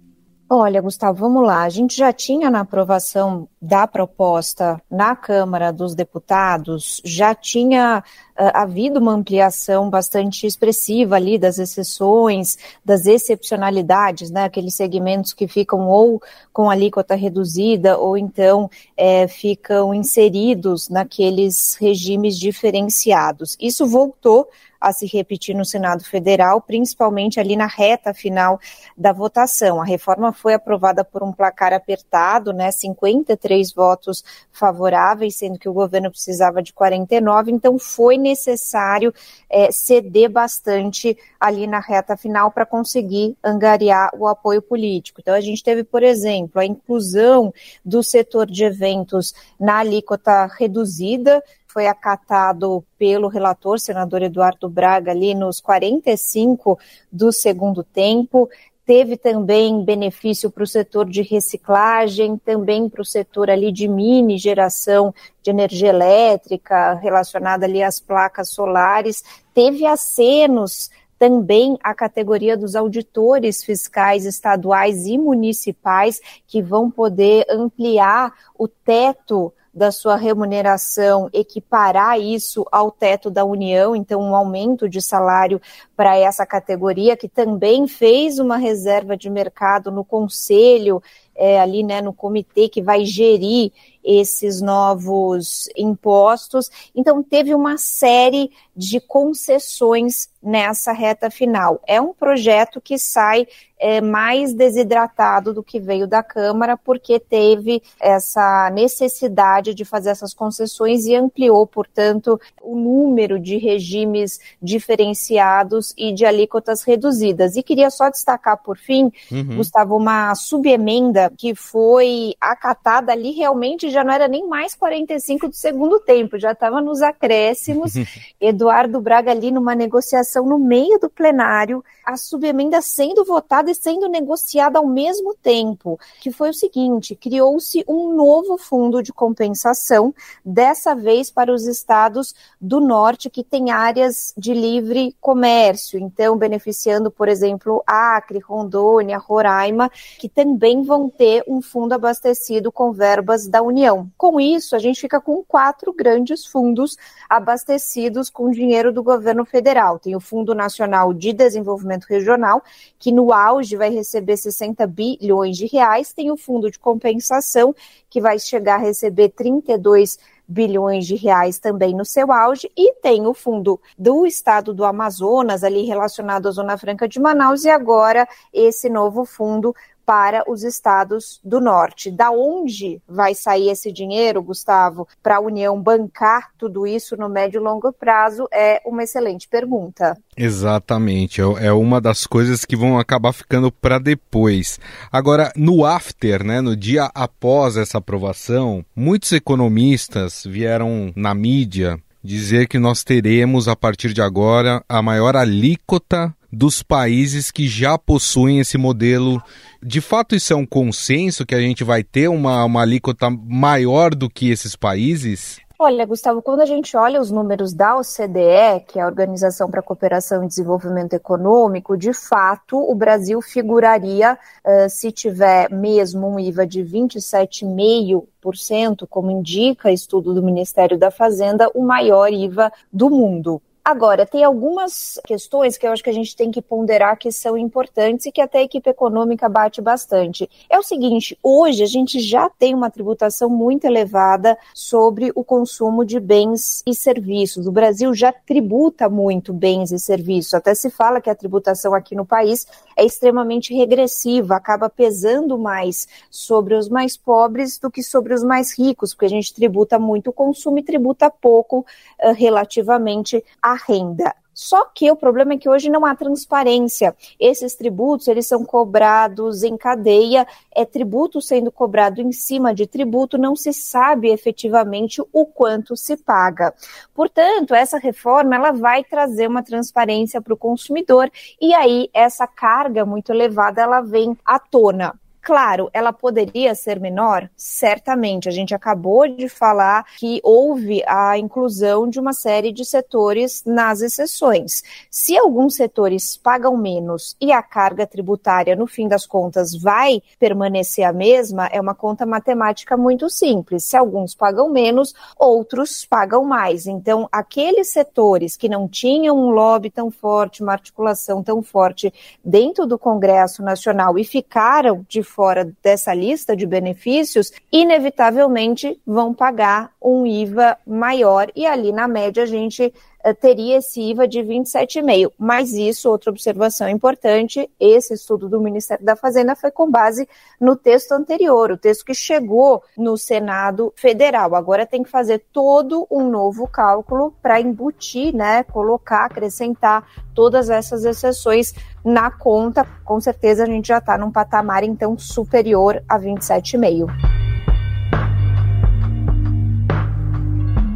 Olha, 0.54 0.82
Gustavo, 0.82 1.19
vamos 1.19 1.46
lá. 1.46 1.62
A 1.62 1.70
gente 1.70 1.96
já 1.96 2.12
tinha 2.12 2.50
na 2.50 2.60
aprovação 2.60 3.49
da 3.58 3.87
proposta 3.87 4.78
na 4.90 5.16
Câmara 5.16 5.72
dos 5.72 5.94
Deputados, 5.94 7.00
já 7.06 7.34
tinha 7.34 8.04
uh, 8.38 8.50
havido 8.52 9.00
uma 9.00 9.14
ampliação 9.14 9.88
bastante 9.88 10.46
expressiva 10.46 11.16
ali 11.16 11.38
das 11.38 11.58
exceções, 11.58 12.58
das 12.84 13.06
excepcionalidades, 13.06 14.31
né? 14.31 14.44
Aqueles 14.44 14.75
segmentos 14.75 15.32
que 15.32 15.49
ficam 15.49 15.88
ou 15.88 16.20
com 16.52 16.69
alíquota 16.69 17.14
reduzida 17.14 17.96
ou 17.96 18.19
então 18.19 18.70
é, 18.94 19.26
ficam 19.26 19.94
inseridos 19.94 20.90
naqueles 20.90 21.76
regimes 21.76 22.38
diferenciados. 22.38 23.56
Isso 23.58 23.87
voltou 23.87 24.46
a 24.82 24.93
se 24.93 25.06
repetir 25.06 25.55
no 25.55 25.64
Senado 25.64 26.05
Federal, 26.05 26.61
principalmente 26.61 27.38
ali 27.38 27.55
na 27.55 27.67
reta 27.67 28.12
final 28.12 28.58
da 28.96 29.12
votação. 29.12 29.81
A 29.81 29.84
reforma 29.84 30.32
foi 30.32 30.55
aprovada 30.55 31.05
por 31.05 31.23
um 31.23 31.32
placar 31.32 31.73
apertado, 31.73 32.52
né, 32.52 32.73
53 32.73 33.73
votos 33.73 34.25
favoráveis, 34.50 35.37
sendo 35.37 35.58
que 35.58 35.69
o 35.69 35.73
governo 35.73 36.11
precisava 36.11 36.61
de 36.61 36.73
49, 36.73 37.52
então 37.52 37.79
foi 37.79 38.19
necessário 38.19 39.14
é, 39.49 39.70
ceder 39.70 40.29
bastante 40.29 41.17
ali 41.38 41.67
na 41.67 41.79
reta 41.79 42.17
final 42.17 42.50
para 42.50 42.67
conseguir 42.67 43.37
angariar 43.43 44.11
o 44.19 44.26
apoio 44.26 44.61
político. 44.61 45.20
Então 45.20 45.34
a 45.34 45.40
gente 45.40 45.62
teve, 45.62 45.84
por 45.84 46.02
exemplo, 46.02 46.61
a 46.61 46.67
inclusão 46.67 47.55
do 47.84 48.02
setor 48.02 48.46
de 48.46 48.64
eventos 48.64 49.32
na 49.61 49.79
alíquota 49.79 50.46
reduzida, 50.58 51.43
foi 51.72 51.86
acatado 51.86 52.84
pelo 52.98 53.28
relator, 53.28 53.80
senador 53.80 54.22
Eduardo 54.22 54.69
Braga, 54.69 55.10
ali 55.10 55.34
nos 55.34 55.60
45 55.60 56.78
do 57.10 57.32
segundo 57.32 57.82
tempo. 57.82 58.48
Teve 58.84 59.16
também 59.16 59.82
benefício 59.82 60.50
para 60.50 60.64
o 60.64 60.66
setor 60.66 61.08
de 61.08 61.22
reciclagem, 61.22 62.36
também 62.36 62.88
para 62.88 63.00
o 63.00 63.06
setor 63.06 63.48
ali 63.48 63.72
de 63.72 63.88
mini 63.88 64.36
geração 64.36 65.14
de 65.41 65.50
energia 65.50 65.88
elétrica, 65.88 66.94
relacionada 66.94 67.64
ali 67.64 67.82
às 67.82 67.98
placas 68.00 68.50
solares. 68.50 69.22
Teve 69.55 69.86
acenos 69.86 70.91
também 71.19 71.79
a 71.82 71.94
categoria 71.94 72.56
dos 72.56 72.74
auditores 72.74 73.62
fiscais 73.62 74.26
estaduais 74.26 75.06
e 75.06 75.17
municipais, 75.17 76.20
que 76.46 76.60
vão 76.60 76.91
poder 76.91 77.46
ampliar 77.48 78.32
o 78.58 78.67
teto 78.67 79.55
da 79.74 79.91
sua 79.91 80.17
remuneração 80.17 81.31
equiparar 81.32 82.20
isso 82.20 82.67
ao 82.70 82.91
teto 82.91 83.31
da 83.31 83.44
União, 83.44 83.96
então 83.96 84.20
um 84.20 84.36
aumento 84.36 84.88
de 84.88 85.00
salário 85.00 85.60
para 85.96 86.17
essa 86.17 86.44
categoria, 86.44 87.17
que 87.17 87.29
também 87.29 87.86
fez 87.86 88.38
uma 88.38 88.56
reserva 88.56 89.17
de 89.17 89.31
mercado 89.31 89.91
no 89.91 90.05
conselho, 90.05 91.02
é, 91.34 91.58
ali 91.58 91.82
né, 91.82 92.02
no 92.02 92.12
comitê 92.12 92.69
que 92.69 92.82
vai 92.82 93.05
gerir 93.05 93.72
esses 94.05 94.61
novos 94.61 95.69
impostos. 95.77 96.71
Então, 96.94 97.23
teve 97.23 97.55
uma 97.55 97.77
série 97.79 98.51
de 98.75 99.01
concessões 99.01 100.31
nessa 100.43 100.93
reta 100.93 101.31
final. 101.31 101.81
É 101.87 102.01
um 102.01 102.13
projeto 102.13 102.81
que 102.81 102.99
sai 102.99 103.47
é, 103.79 104.01
mais 104.01 104.53
desidratado 104.55 105.53
do 105.53 105.63
que 105.63 105.79
veio 105.79 106.06
da 106.06 106.23
Câmara, 106.23 106.77
porque 106.77 107.21
teve 107.21 107.82
essa 108.01 108.71
necessidade 108.71 109.75
de 109.75 109.85
fazer 109.85 110.11
essas 110.11 110.32
concessões 110.32 111.05
e 111.05 111.15
ampliou, 111.15 111.67
portanto, 111.67 112.41
o 112.61 112.77
número 112.77 113.39
de 113.39 113.56
regimes 113.56 114.41
diferenciados 114.61 115.93
e 115.97 116.13
de 116.13 116.25
alíquotas 116.25 116.82
reduzidas. 116.82 117.56
E 117.56 117.63
queria 117.63 117.91
só 117.91 118.09
destacar, 118.09 118.63
por 118.63 118.79
fim, 118.79 119.13
uhum. 119.31 119.56
Gustavo, 119.56 119.97
uma 119.97 120.35
subemenda 120.35 121.32
que 121.37 121.55
foi 121.55 122.35
acatada 122.41 123.13
ali 123.13 123.32
realmente 123.32 123.91
já 123.93 124.03
não 124.03 124.13
era 124.13 124.27
nem 124.27 124.46
mais 124.46 124.75
45 124.75 125.49
do 125.49 125.55
segundo 125.55 126.01
tempo, 126.01 126.39
já 126.39 126.53
estava 126.53 126.81
nos 126.81 127.03
acréscimos. 127.03 127.93
Eduardo 128.41 129.01
Braga 129.01 129.31
ali 129.31 129.51
numa 129.51 129.75
negociação 129.75 130.44
no 130.46 130.58
meio 130.58 130.99
do 130.99 131.08
plenário, 131.08 131.84
a 132.05 132.17
subemenda 132.17 132.81
sendo 132.81 133.25
votada 133.25 133.70
e 133.70 133.75
sendo 133.75 134.08
negociada 134.08 134.79
ao 134.79 134.87
mesmo 134.87 135.34
tempo, 135.34 135.99
que 136.20 136.31
foi 136.31 136.51
o 136.51 136.55
seguinte: 136.55 137.15
criou-se 137.15 137.84
um 137.87 138.15
novo 138.15 138.58
fundo 138.58 139.03
de 139.03 139.13
compensação, 139.13 140.15
dessa 140.44 140.94
vez 140.94 141.31
para 141.31 141.53
os 141.53 141.67
estados 141.67 142.34
do 142.61 142.81
norte 142.81 143.31
que 143.31 143.44
têm 143.44 143.70
áreas 143.70 144.32
de 144.37 144.55
livre 144.55 145.15
comércio, 145.20 145.99
então 145.99 146.37
beneficiando, 146.37 147.11
por 147.11 147.29
exemplo, 147.29 147.82
Acre, 147.87 148.39
Rondônia, 148.39 149.19
Roraima, 149.19 149.91
que 150.19 150.29
também 150.29 150.82
vão 150.82 151.08
ter 151.08 151.44
um 151.46 151.61
fundo 151.61 151.93
abastecido 151.93 152.72
com 152.72 152.93
verbas 152.93 153.46
da 153.46 153.63
União. 153.63 153.81
União. 153.82 154.08
Com 154.17 154.41
isso, 154.41 154.77
a 154.77 154.79
gente 154.79 155.01
fica 155.01 155.20
com 155.20 155.43
quatro 155.43 155.93
grandes 155.93 156.46
fundos 156.46 156.96
abastecidos 157.29 158.31
com 158.31 158.51
dinheiro 158.51 158.93
do 158.93 159.03
governo 159.03 159.44
federal. 159.44 159.98
Tem 159.98 160.15
o 160.15 160.20
Fundo 160.20 160.55
Nacional 160.55 161.12
de 161.12 161.32
Desenvolvimento 161.32 162.05
Regional, 162.05 162.62
que 162.96 163.10
no 163.10 163.32
auge 163.32 163.77
vai 163.77 163.91
receber 163.91 164.36
60 164.36 164.86
bilhões 164.86 165.56
de 165.56 165.67
reais, 165.67 166.12
tem 166.12 166.31
o 166.31 166.36
Fundo 166.36 166.70
de 166.70 166.79
Compensação, 166.79 167.74
que 168.08 168.20
vai 168.20 168.39
chegar 168.39 168.77
a 168.77 168.79
receber 168.79 169.31
32 169.31 170.17
bilhões 170.46 171.06
de 171.06 171.15
reais 171.17 171.58
também 171.58 171.94
no 171.94 172.05
seu 172.05 172.31
auge, 172.31 172.70
e 172.77 172.94
tem 172.94 173.27
o 173.27 173.32
fundo 173.32 173.81
do 173.96 174.27
estado 174.27 174.74
do 174.74 174.84
Amazonas, 174.84 175.65
ali 175.65 175.84
relacionado 175.84 176.46
à 176.46 176.51
Zona 176.51 176.77
Franca 176.77 177.08
de 177.08 177.19
Manaus, 177.19 177.65
e 177.65 177.70
agora 177.70 178.29
esse 178.53 178.89
novo 178.91 179.24
fundo 179.24 179.74
para 180.05 180.44
os 180.51 180.63
estados 180.63 181.41
do 181.44 181.61
norte. 181.61 182.11
Da 182.11 182.31
onde 182.31 183.01
vai 183.09 183.35
sair 183.35 183.71
esse 183.71 183.93
dinheiro, 183.93 184.43
Gustavo, 184.43 185.06
para 185.23 185.37
a 185.37 185.41
União 185.41 185.81
bancar 185.81 186.51
tudo 186.59 186.87
isso 186.87 187.17
no 187.17 187.29
médio 187.29 187.61
e 187.61 187.65
longo 187.65 187.93
prazo? 187.93 188.49
É 188.53 188.81
uma 188.85 189.03
excelente 189.03 189.49
pergunta. 189.49 190.17
Exatamente, 190.37 191.41
é, 191.41 191.67
é 191.67 191.73
uma 191.73 192.01
das 192.01 192.27
coisas 192.27 192.65
que 192.65 192.77
vão 192.77 192.99
acabar 192.99 193.32
ficando 193.32 193.71
para 193.71 193.99
depois. 193.99 194.79
Agora, 195.11 195.53
no 195.56 195.85
after, 195.85 196.44
né, 196.44 196.61
no 196.61 196.77
dia 196.77 197.11
após 197.15 197.77
essa 197.77 197.99
aprovação, 197.99 198.85
muitos 198.94 199.32
economistas 199.32 200.44
vieram 200.47 201.13
na 201.15 201.35
mídia 201.35 201.99
dizer 202.23 202.69
que 202.69 202.79
nós 202.79 203.03
teremos 203.03 203.67
a 203.67 203.75
partir 203.75 204.13
de 204.13 204.23
agora 204.23 204.82
a 204.89 205.03
maior 205.03 205.37
alíquota 205.37 206.35
dos 206.53 206.82
países 206.82 207.51
que 207.51 207.67
já 207.67 207.97
possuem 207.97 208.61
esse 208.61 208.77
modelo. 208.77 209.43
De 209.82 210.01
fato, 210.01 210.37
isso 210.37 210.53
é 210.53 210.56
um 210.56 210.67
consenso 210.67 211.47
que 211.47 211.55
a 211.55 211.61
gente 211.61 211.82
vai 211.82 212.05
ter 212.05 212.29
uma, 212.29 212.65
uma 212.65 212.82
alíquota 212.82 213.31
maior 213.31 214.15
do 214.15 214.29
que 214.29 214.51
esses 214.51 214.77
países? 214.77 215.63
Olha, 215.85 216.06
Gustavo, 216.06 216.41
quando 216.41 216.61
a 216.61 216.65
gente 216.65 216.97
olha 216.97 217.21
os 217.21 217.32
números 217.32 217.75
da 217.75 217.97
OCDE, 217.97 218.85
que 218.87 219.01
é 219.01 219.03
a 219.03 219.06
Organização 219.06 219.69
para 219.69 219.81
a 219.81 219.82
Cooperação 219.82 220.44
e 220.44 220.47
Desenvolvimento 220.47 221.15
Econômico, 221.15 221.97
de 221.97 222.13
fato, 222.13 222.79
o 222.79 222.94
Brasil 222.94 223.43
figuraria, 223.43 224.39
uh, 224.65 224.89
se 224.89 225.11
tiver 225.11 225.69
mesmo 225.73 226.29
um 226.29 226.39
IVA 226.39 226.65
de 226.65 226.85
27,5%, 226.85 229.09
como 229.11 229.32
indica 229.32 229.91
estudo 229.91 230.32
do 230.32 230.41
Ministério 230.41 230.97
da 230.97 231.11
Fazenda, 231.11 231.69
o 231.75 231.82
maior 231.82 232.32
IVA 232.32 232.73
do 232.93 233.11
mundo. 233.11 233.61
Agora, 233.84 234.24
tem 234.24 234.44
algumas 234.44 235.19
questões 235.27 235.77
que 235.77 235.84
eu 235.84 235.91
acho 235.91 236.05
que 236.05 236.10
a 236.10 236.15
gente 236.15 236.36
tem 236.36 236.53
que 236.53 236.62
ponderar 236.62 237.19
que 237.19 237.32
são 237.32 237.58
importantes 237.58 238.27
e 238.27 238.31
que 238.31 238.41
até 238.41 238.58
a 238.58 238.62
equipe 238.62 238.89
econômica 238.89 239.48
bate 239.48 239.82
bastante. 239.82 240.48
É 240.70 240.79
o 240.79 240.84
seguinte: 240.84 241.36
hoje 241.43 241.82
a 241.82 241.86
gente 241.86 242.20
já 242.20 242.48
tem 242.48 242.77
uma 242.77 242.91
tributação 242.91 243.51
muito 243.51 243.84
elevada 243.84 244.56
sobre 244.72 245.32
o 245.34 245.43
consumo 245.43 246.05
de 246.05 246.20
bens 246.20 246.81
e 246.86 246.94
serviços. 246.94 247.67
O 247.67 247.72
Brasil 247.72 248.15
já 248.15 248.32
tributa 248.32 249.08
muito 249.08 249.53
bens 249.53 249.91
e 249.91 249.98
serviços. 249.98 250.55
Até 250.55 250.77
se 250.77 250.89
fala 250.89 251.20
que 251.20 251.29
a 251.29 251.34
tributação 251.34 251.93
aqui 251.93 252.15
no 252.15 252.24
país 252.24 252.69
é 252.96 253.05
extremamente 253.05 253.74
regressiva, 253.74 254.55
acaba 254.55 254.89
pesando 254.89 255.58
mais 255.58 256.06
sobre 256.31 256.77
os 256.77 256.89
mais 256.89 257.17
pobres 257.17 257.79
do 257.79 257.91
que 257.91 258.03
sobre 258.03 258.32
os 258.32 258.44
mais 258.44 258.79
ricos, 258.79 259.12
porque 259.12 259.27
a 259.27 259.31
gente 259.31 259.53
tributa 259.53 259.98
muito 259.98 260.31
o 260.31 260.32
consumo 260.32 260.79
e 260.79 260.84
tributa 260.84 261.29
pouco 261.29 261.81
uh, 261.81 262.32
relativamente 262.32 263.44
a 263.60 263.71
a 263.72 263.76
renda. 263.76 264.34
Só 264.55 264.84
que 264.84 265.10
o 265.10 265.17
problema 265.17 265.55
é 265.55 265.58
que 265.58 265.69
hoje 265.69 265.91
não 265.91 266.05
há 266.05 266.14
transparência. 266.14 267.17
Esses 267.41 267.74
tributos, 267.74 268.29
eles 268.29 268.46
são 268.46 268.64
cobrados 268.64 269.62
em 269.62 269.76
cadeia, 269.76 270.46
é 270.74 270.84
tributo 270.84 271.41
sendo 271.41 271.72
cobrado 271.72 272.20
em 272.20 272.32
cima 272.32 272.74
de 272.74 272.86
tributo, 272.86 273.38
não 273.38 273.56
se 273.56 273.72
sabe 273.72 274.31
efetivamente 274.31 275.22
o 275.32 275.46
quanto 275.46 275.96
se 275.96 276.17
paga. 276.17 276.74
Portanto, 277.14 277.74
essa 277.74 277.98
reforma 277.98 278.55
ela 278.55 278.72
vai 278.72 279.02
trazer 279.02 279.48
uma 279.48 279.62
transparência 279.62 280.41
para 280.41 280.55
o 280.55 280.58
consumidor 280.58 281.31
e 281.60 281.72
aí 281.74 282.10
essa 282.12 282.46
carga 282.46 283.05
muito 283.06 283.32
elevada 283.32 283.81
ela 283.81 284.00
vem 284.00 284.36
à 284.44 284.58
tona. 284.58 285.19
Claro, 285.43 285.91
ela 285.93 286.13
poderia 286.13 286.72
ser 286.72 287.01
menor? 287.01 287.51
Certamente. 287.56 288.49
A 288.49 288.53
gente 288.53 288.72
acabou 288.72 289.27
de 289.27 289.49
falar 289.49 290.05
que 290.17 290.41
houve 290.44 291.03
a 291.05 291.37
inclusão 291.37 292.08
de 292.08 292.20
uma 292.20 292.32
série 292.32 292.70
de 292.70 292.84
setores 292.84 293.65
nas 293.67 294.01
exceções. 294.03 294.84
Se 295.11 295.37
alguns 295.37 295.75
setores 295.75 296.37
pagam 296.37 296.77
menos 296.77 297.37
e 297.41 297.51
a 297.51 297.61
carga 297.61 298.06
tributária, 298.06 298.77
no 298.77 298.87
fim 298.87 299.08
das 299.08 299.27
contas, 299.27 299.75
vai 299.75 300.22
permanecer 300.39 301.05
a 301.05 301.13
mesma, 301.13 301.67
é 301.72 301.81
uma 301.81 301.94
conta 301.94 302.25
matemática 302.25 302.96
muito 302.96 303.29
simples. 303.29 303.84
Se 303.84 303.96
alguns 303.96 304.37
pagam 304.37 304.70
menos, 304.70 305.13
outros 305.37 306.06
pagam 306.06 306.44
mais. 306.44 306.87
Então, 306.87 307.29
aqueles 307.32 307.89
setores 307.89 308.56
que 308.56 308.69
não 308.69 308.87
tinham 308.87 309.37
um 309.37 309.51
lobby 309.51 309.91
tão 309.91 310.08
forte, 310.08 310.63
uma 310.63 310.72
articulação 310.72 311.43
tão 311.43 311.61
forte 311.65 312.15
dentro 312.44 312.87
do 312.87 312.96
Congresso 312.96 313.61
Nacional 313.61 314.17
e 314.17 314.22
ficaram 314.22 315.05
de 315.08 315.31
fora 315.32 315.72
dessa 315.82 316.12
lista 316.12 316.55
de 316.55 316.67
benefícios, 316.67 317.51
inevitavelmente 317.72 319.01
vão 319.06 319.32
pagar 319.32 319.91
um 320.01 320.27
IVA 320.27 320.77
maior. 320.86 321.51
E 321.56 321.67
ali 321.67 321.91
na 321.91 322.06
média 322.06 322.43
a 322.43 322.46
gente 322.46 322.93
teria 323.38 323.79
esse 323.79 324.00
IVA 324.00 324.26
de 324.26 324.41
27,5. 324.41 325.32
Mas 325.38 325.72
isso, 325.72 326.10
outra 326.10 326.31
observação 326.31 326.88
importante, 326.88 327.70
esse 327.79 328.14
estudo 328.14 328.48
do 328.48 328.60
Ministério 328.60 329.05
da 329.05 329.14
Fazenda 329.14 329.55
foi 329.55 329.70
com 329.70 329.91
base 329.91 330.29
no 330.60 330.74
texto 330.74 331.12
anterior, 331.12 331.70
o 331.70 331.76
texto 331.76 332.05
que 332.05 332.14
chegou 332.14 332.82
no 332.96 333.17
Senado 333.17 333.93
Federal. 333.96 334.55
Agora 334.55 334.86
tem 334.86 335.02
que 335.02 335.10
fazer 335.10 335.44
todo 335.52 336.06
um 336.10 336.29
novo 336.29 336.67
cálculo 336.67 337.32
para 337.43 337.60
embutir, 337.60 338.34
né, 338.34 338.64
colocar, 338.64 339.26
acrescentar 339.26 340.05
todas 340.34 340.70
essas 340.70 341.05
exceções 341.05 341.72
na 342.05 342.31
conta. 342.31 342.84
Com 343.05 343.20
certeza 343.20 343.62
a 343.62 343.67
gente 343.67 343.88
já 343.88 343.98
está 343.98 344.19
num 344.19 344.32
patamar 344.32 344.82
então 344.82 345.17
superior 345.19 346.02
a 346.08 346.19
27,5. 346.19 347.31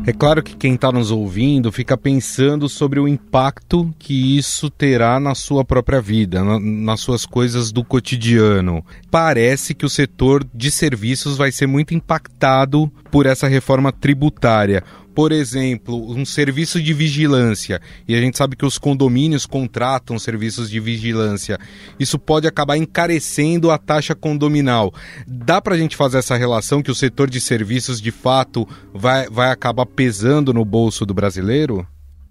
É 0.07 0.13
claro 0.13 0.41
que 0.41 0.55
quem 0.55 0.77
está 0.77 0.93
nos 0.93 1.11
ouvindo 1.11 1.73
fica 1.73 1.97
pensando 1.97 2.69
sobre 2.69 3.01
o 3.01 3.09
impacto 3.09 3.93
que 3.99 4.39
isso 4.39 4.71
terá 4.71 5.19
na 5.19 5.35
sua 5.35 5.65
própria 5.65 6.01
vida, 6.01 6.45
na, 6.45 6.61
nas 6.61 7.01
suas 7.01 7.27
coisas 7.27 7.73
do 7.73 7.83
cotidiano. 7.83 8.87
Parece 9.11 9.75
que 9.75 9.85
o 9.85 9.91
setor 9.91 10.47
de 10.55 10.71
serviços 10.71 11.37
vai 11.37 11.51
ser 11.51 11.67
muito 11.67 11.93
impactado 11.93 12.89
por 13.11 13.27
essa 13.27 13.49
reforma 13.49 13.91
tributária 13.91 14.85
por 15.16 15.32
exemplo, 15.32 16.11
um 16.11 16.26
serviço 16.26 16.78
de 16.80 16.92
vigilância, 16.92 17.80
e 18.06 18.14
a 18.14 18.20
gente 18.20 18.37
sabe 18.37 18.54
que 18.54 18.66
os 18.66 18.76
condomínios 18.76 19.46
contratam 19.46 20.18
serviços 20.18 20.68
de 20.68 20.78
vigilância, 20.78 21.58
isso 21.99 22.18
pode 22.18 22.46
acabar 22.46 22.76
encarecendo 22.76 23.70
a 23.70 23.78
taxa 23.78 24.14
condominal. 24.14 24.92
Dá 25.26 25.58
para 25.58 25.75
a 25.75 25.78
gente 25.78 25.96
fazer 25.96 26.18
essa 26.18 26.37
relação 26.37 26.82
que 26.82 26.90
o 26.90 26.94
setor 26.94 27.30
de 27.30 27.40
serviços, 27.40 27.99
de 27.99 28.11
fato, 28.11 28.68
vai, 28.92 29.26
vai 29.30 29.50
acabar 29.50 29.87
pesando 29.87 30.52
no 30.52 30.66
bolso 30.66 31.06
do 31.06 31.14
brasileiro? 31.14 31.87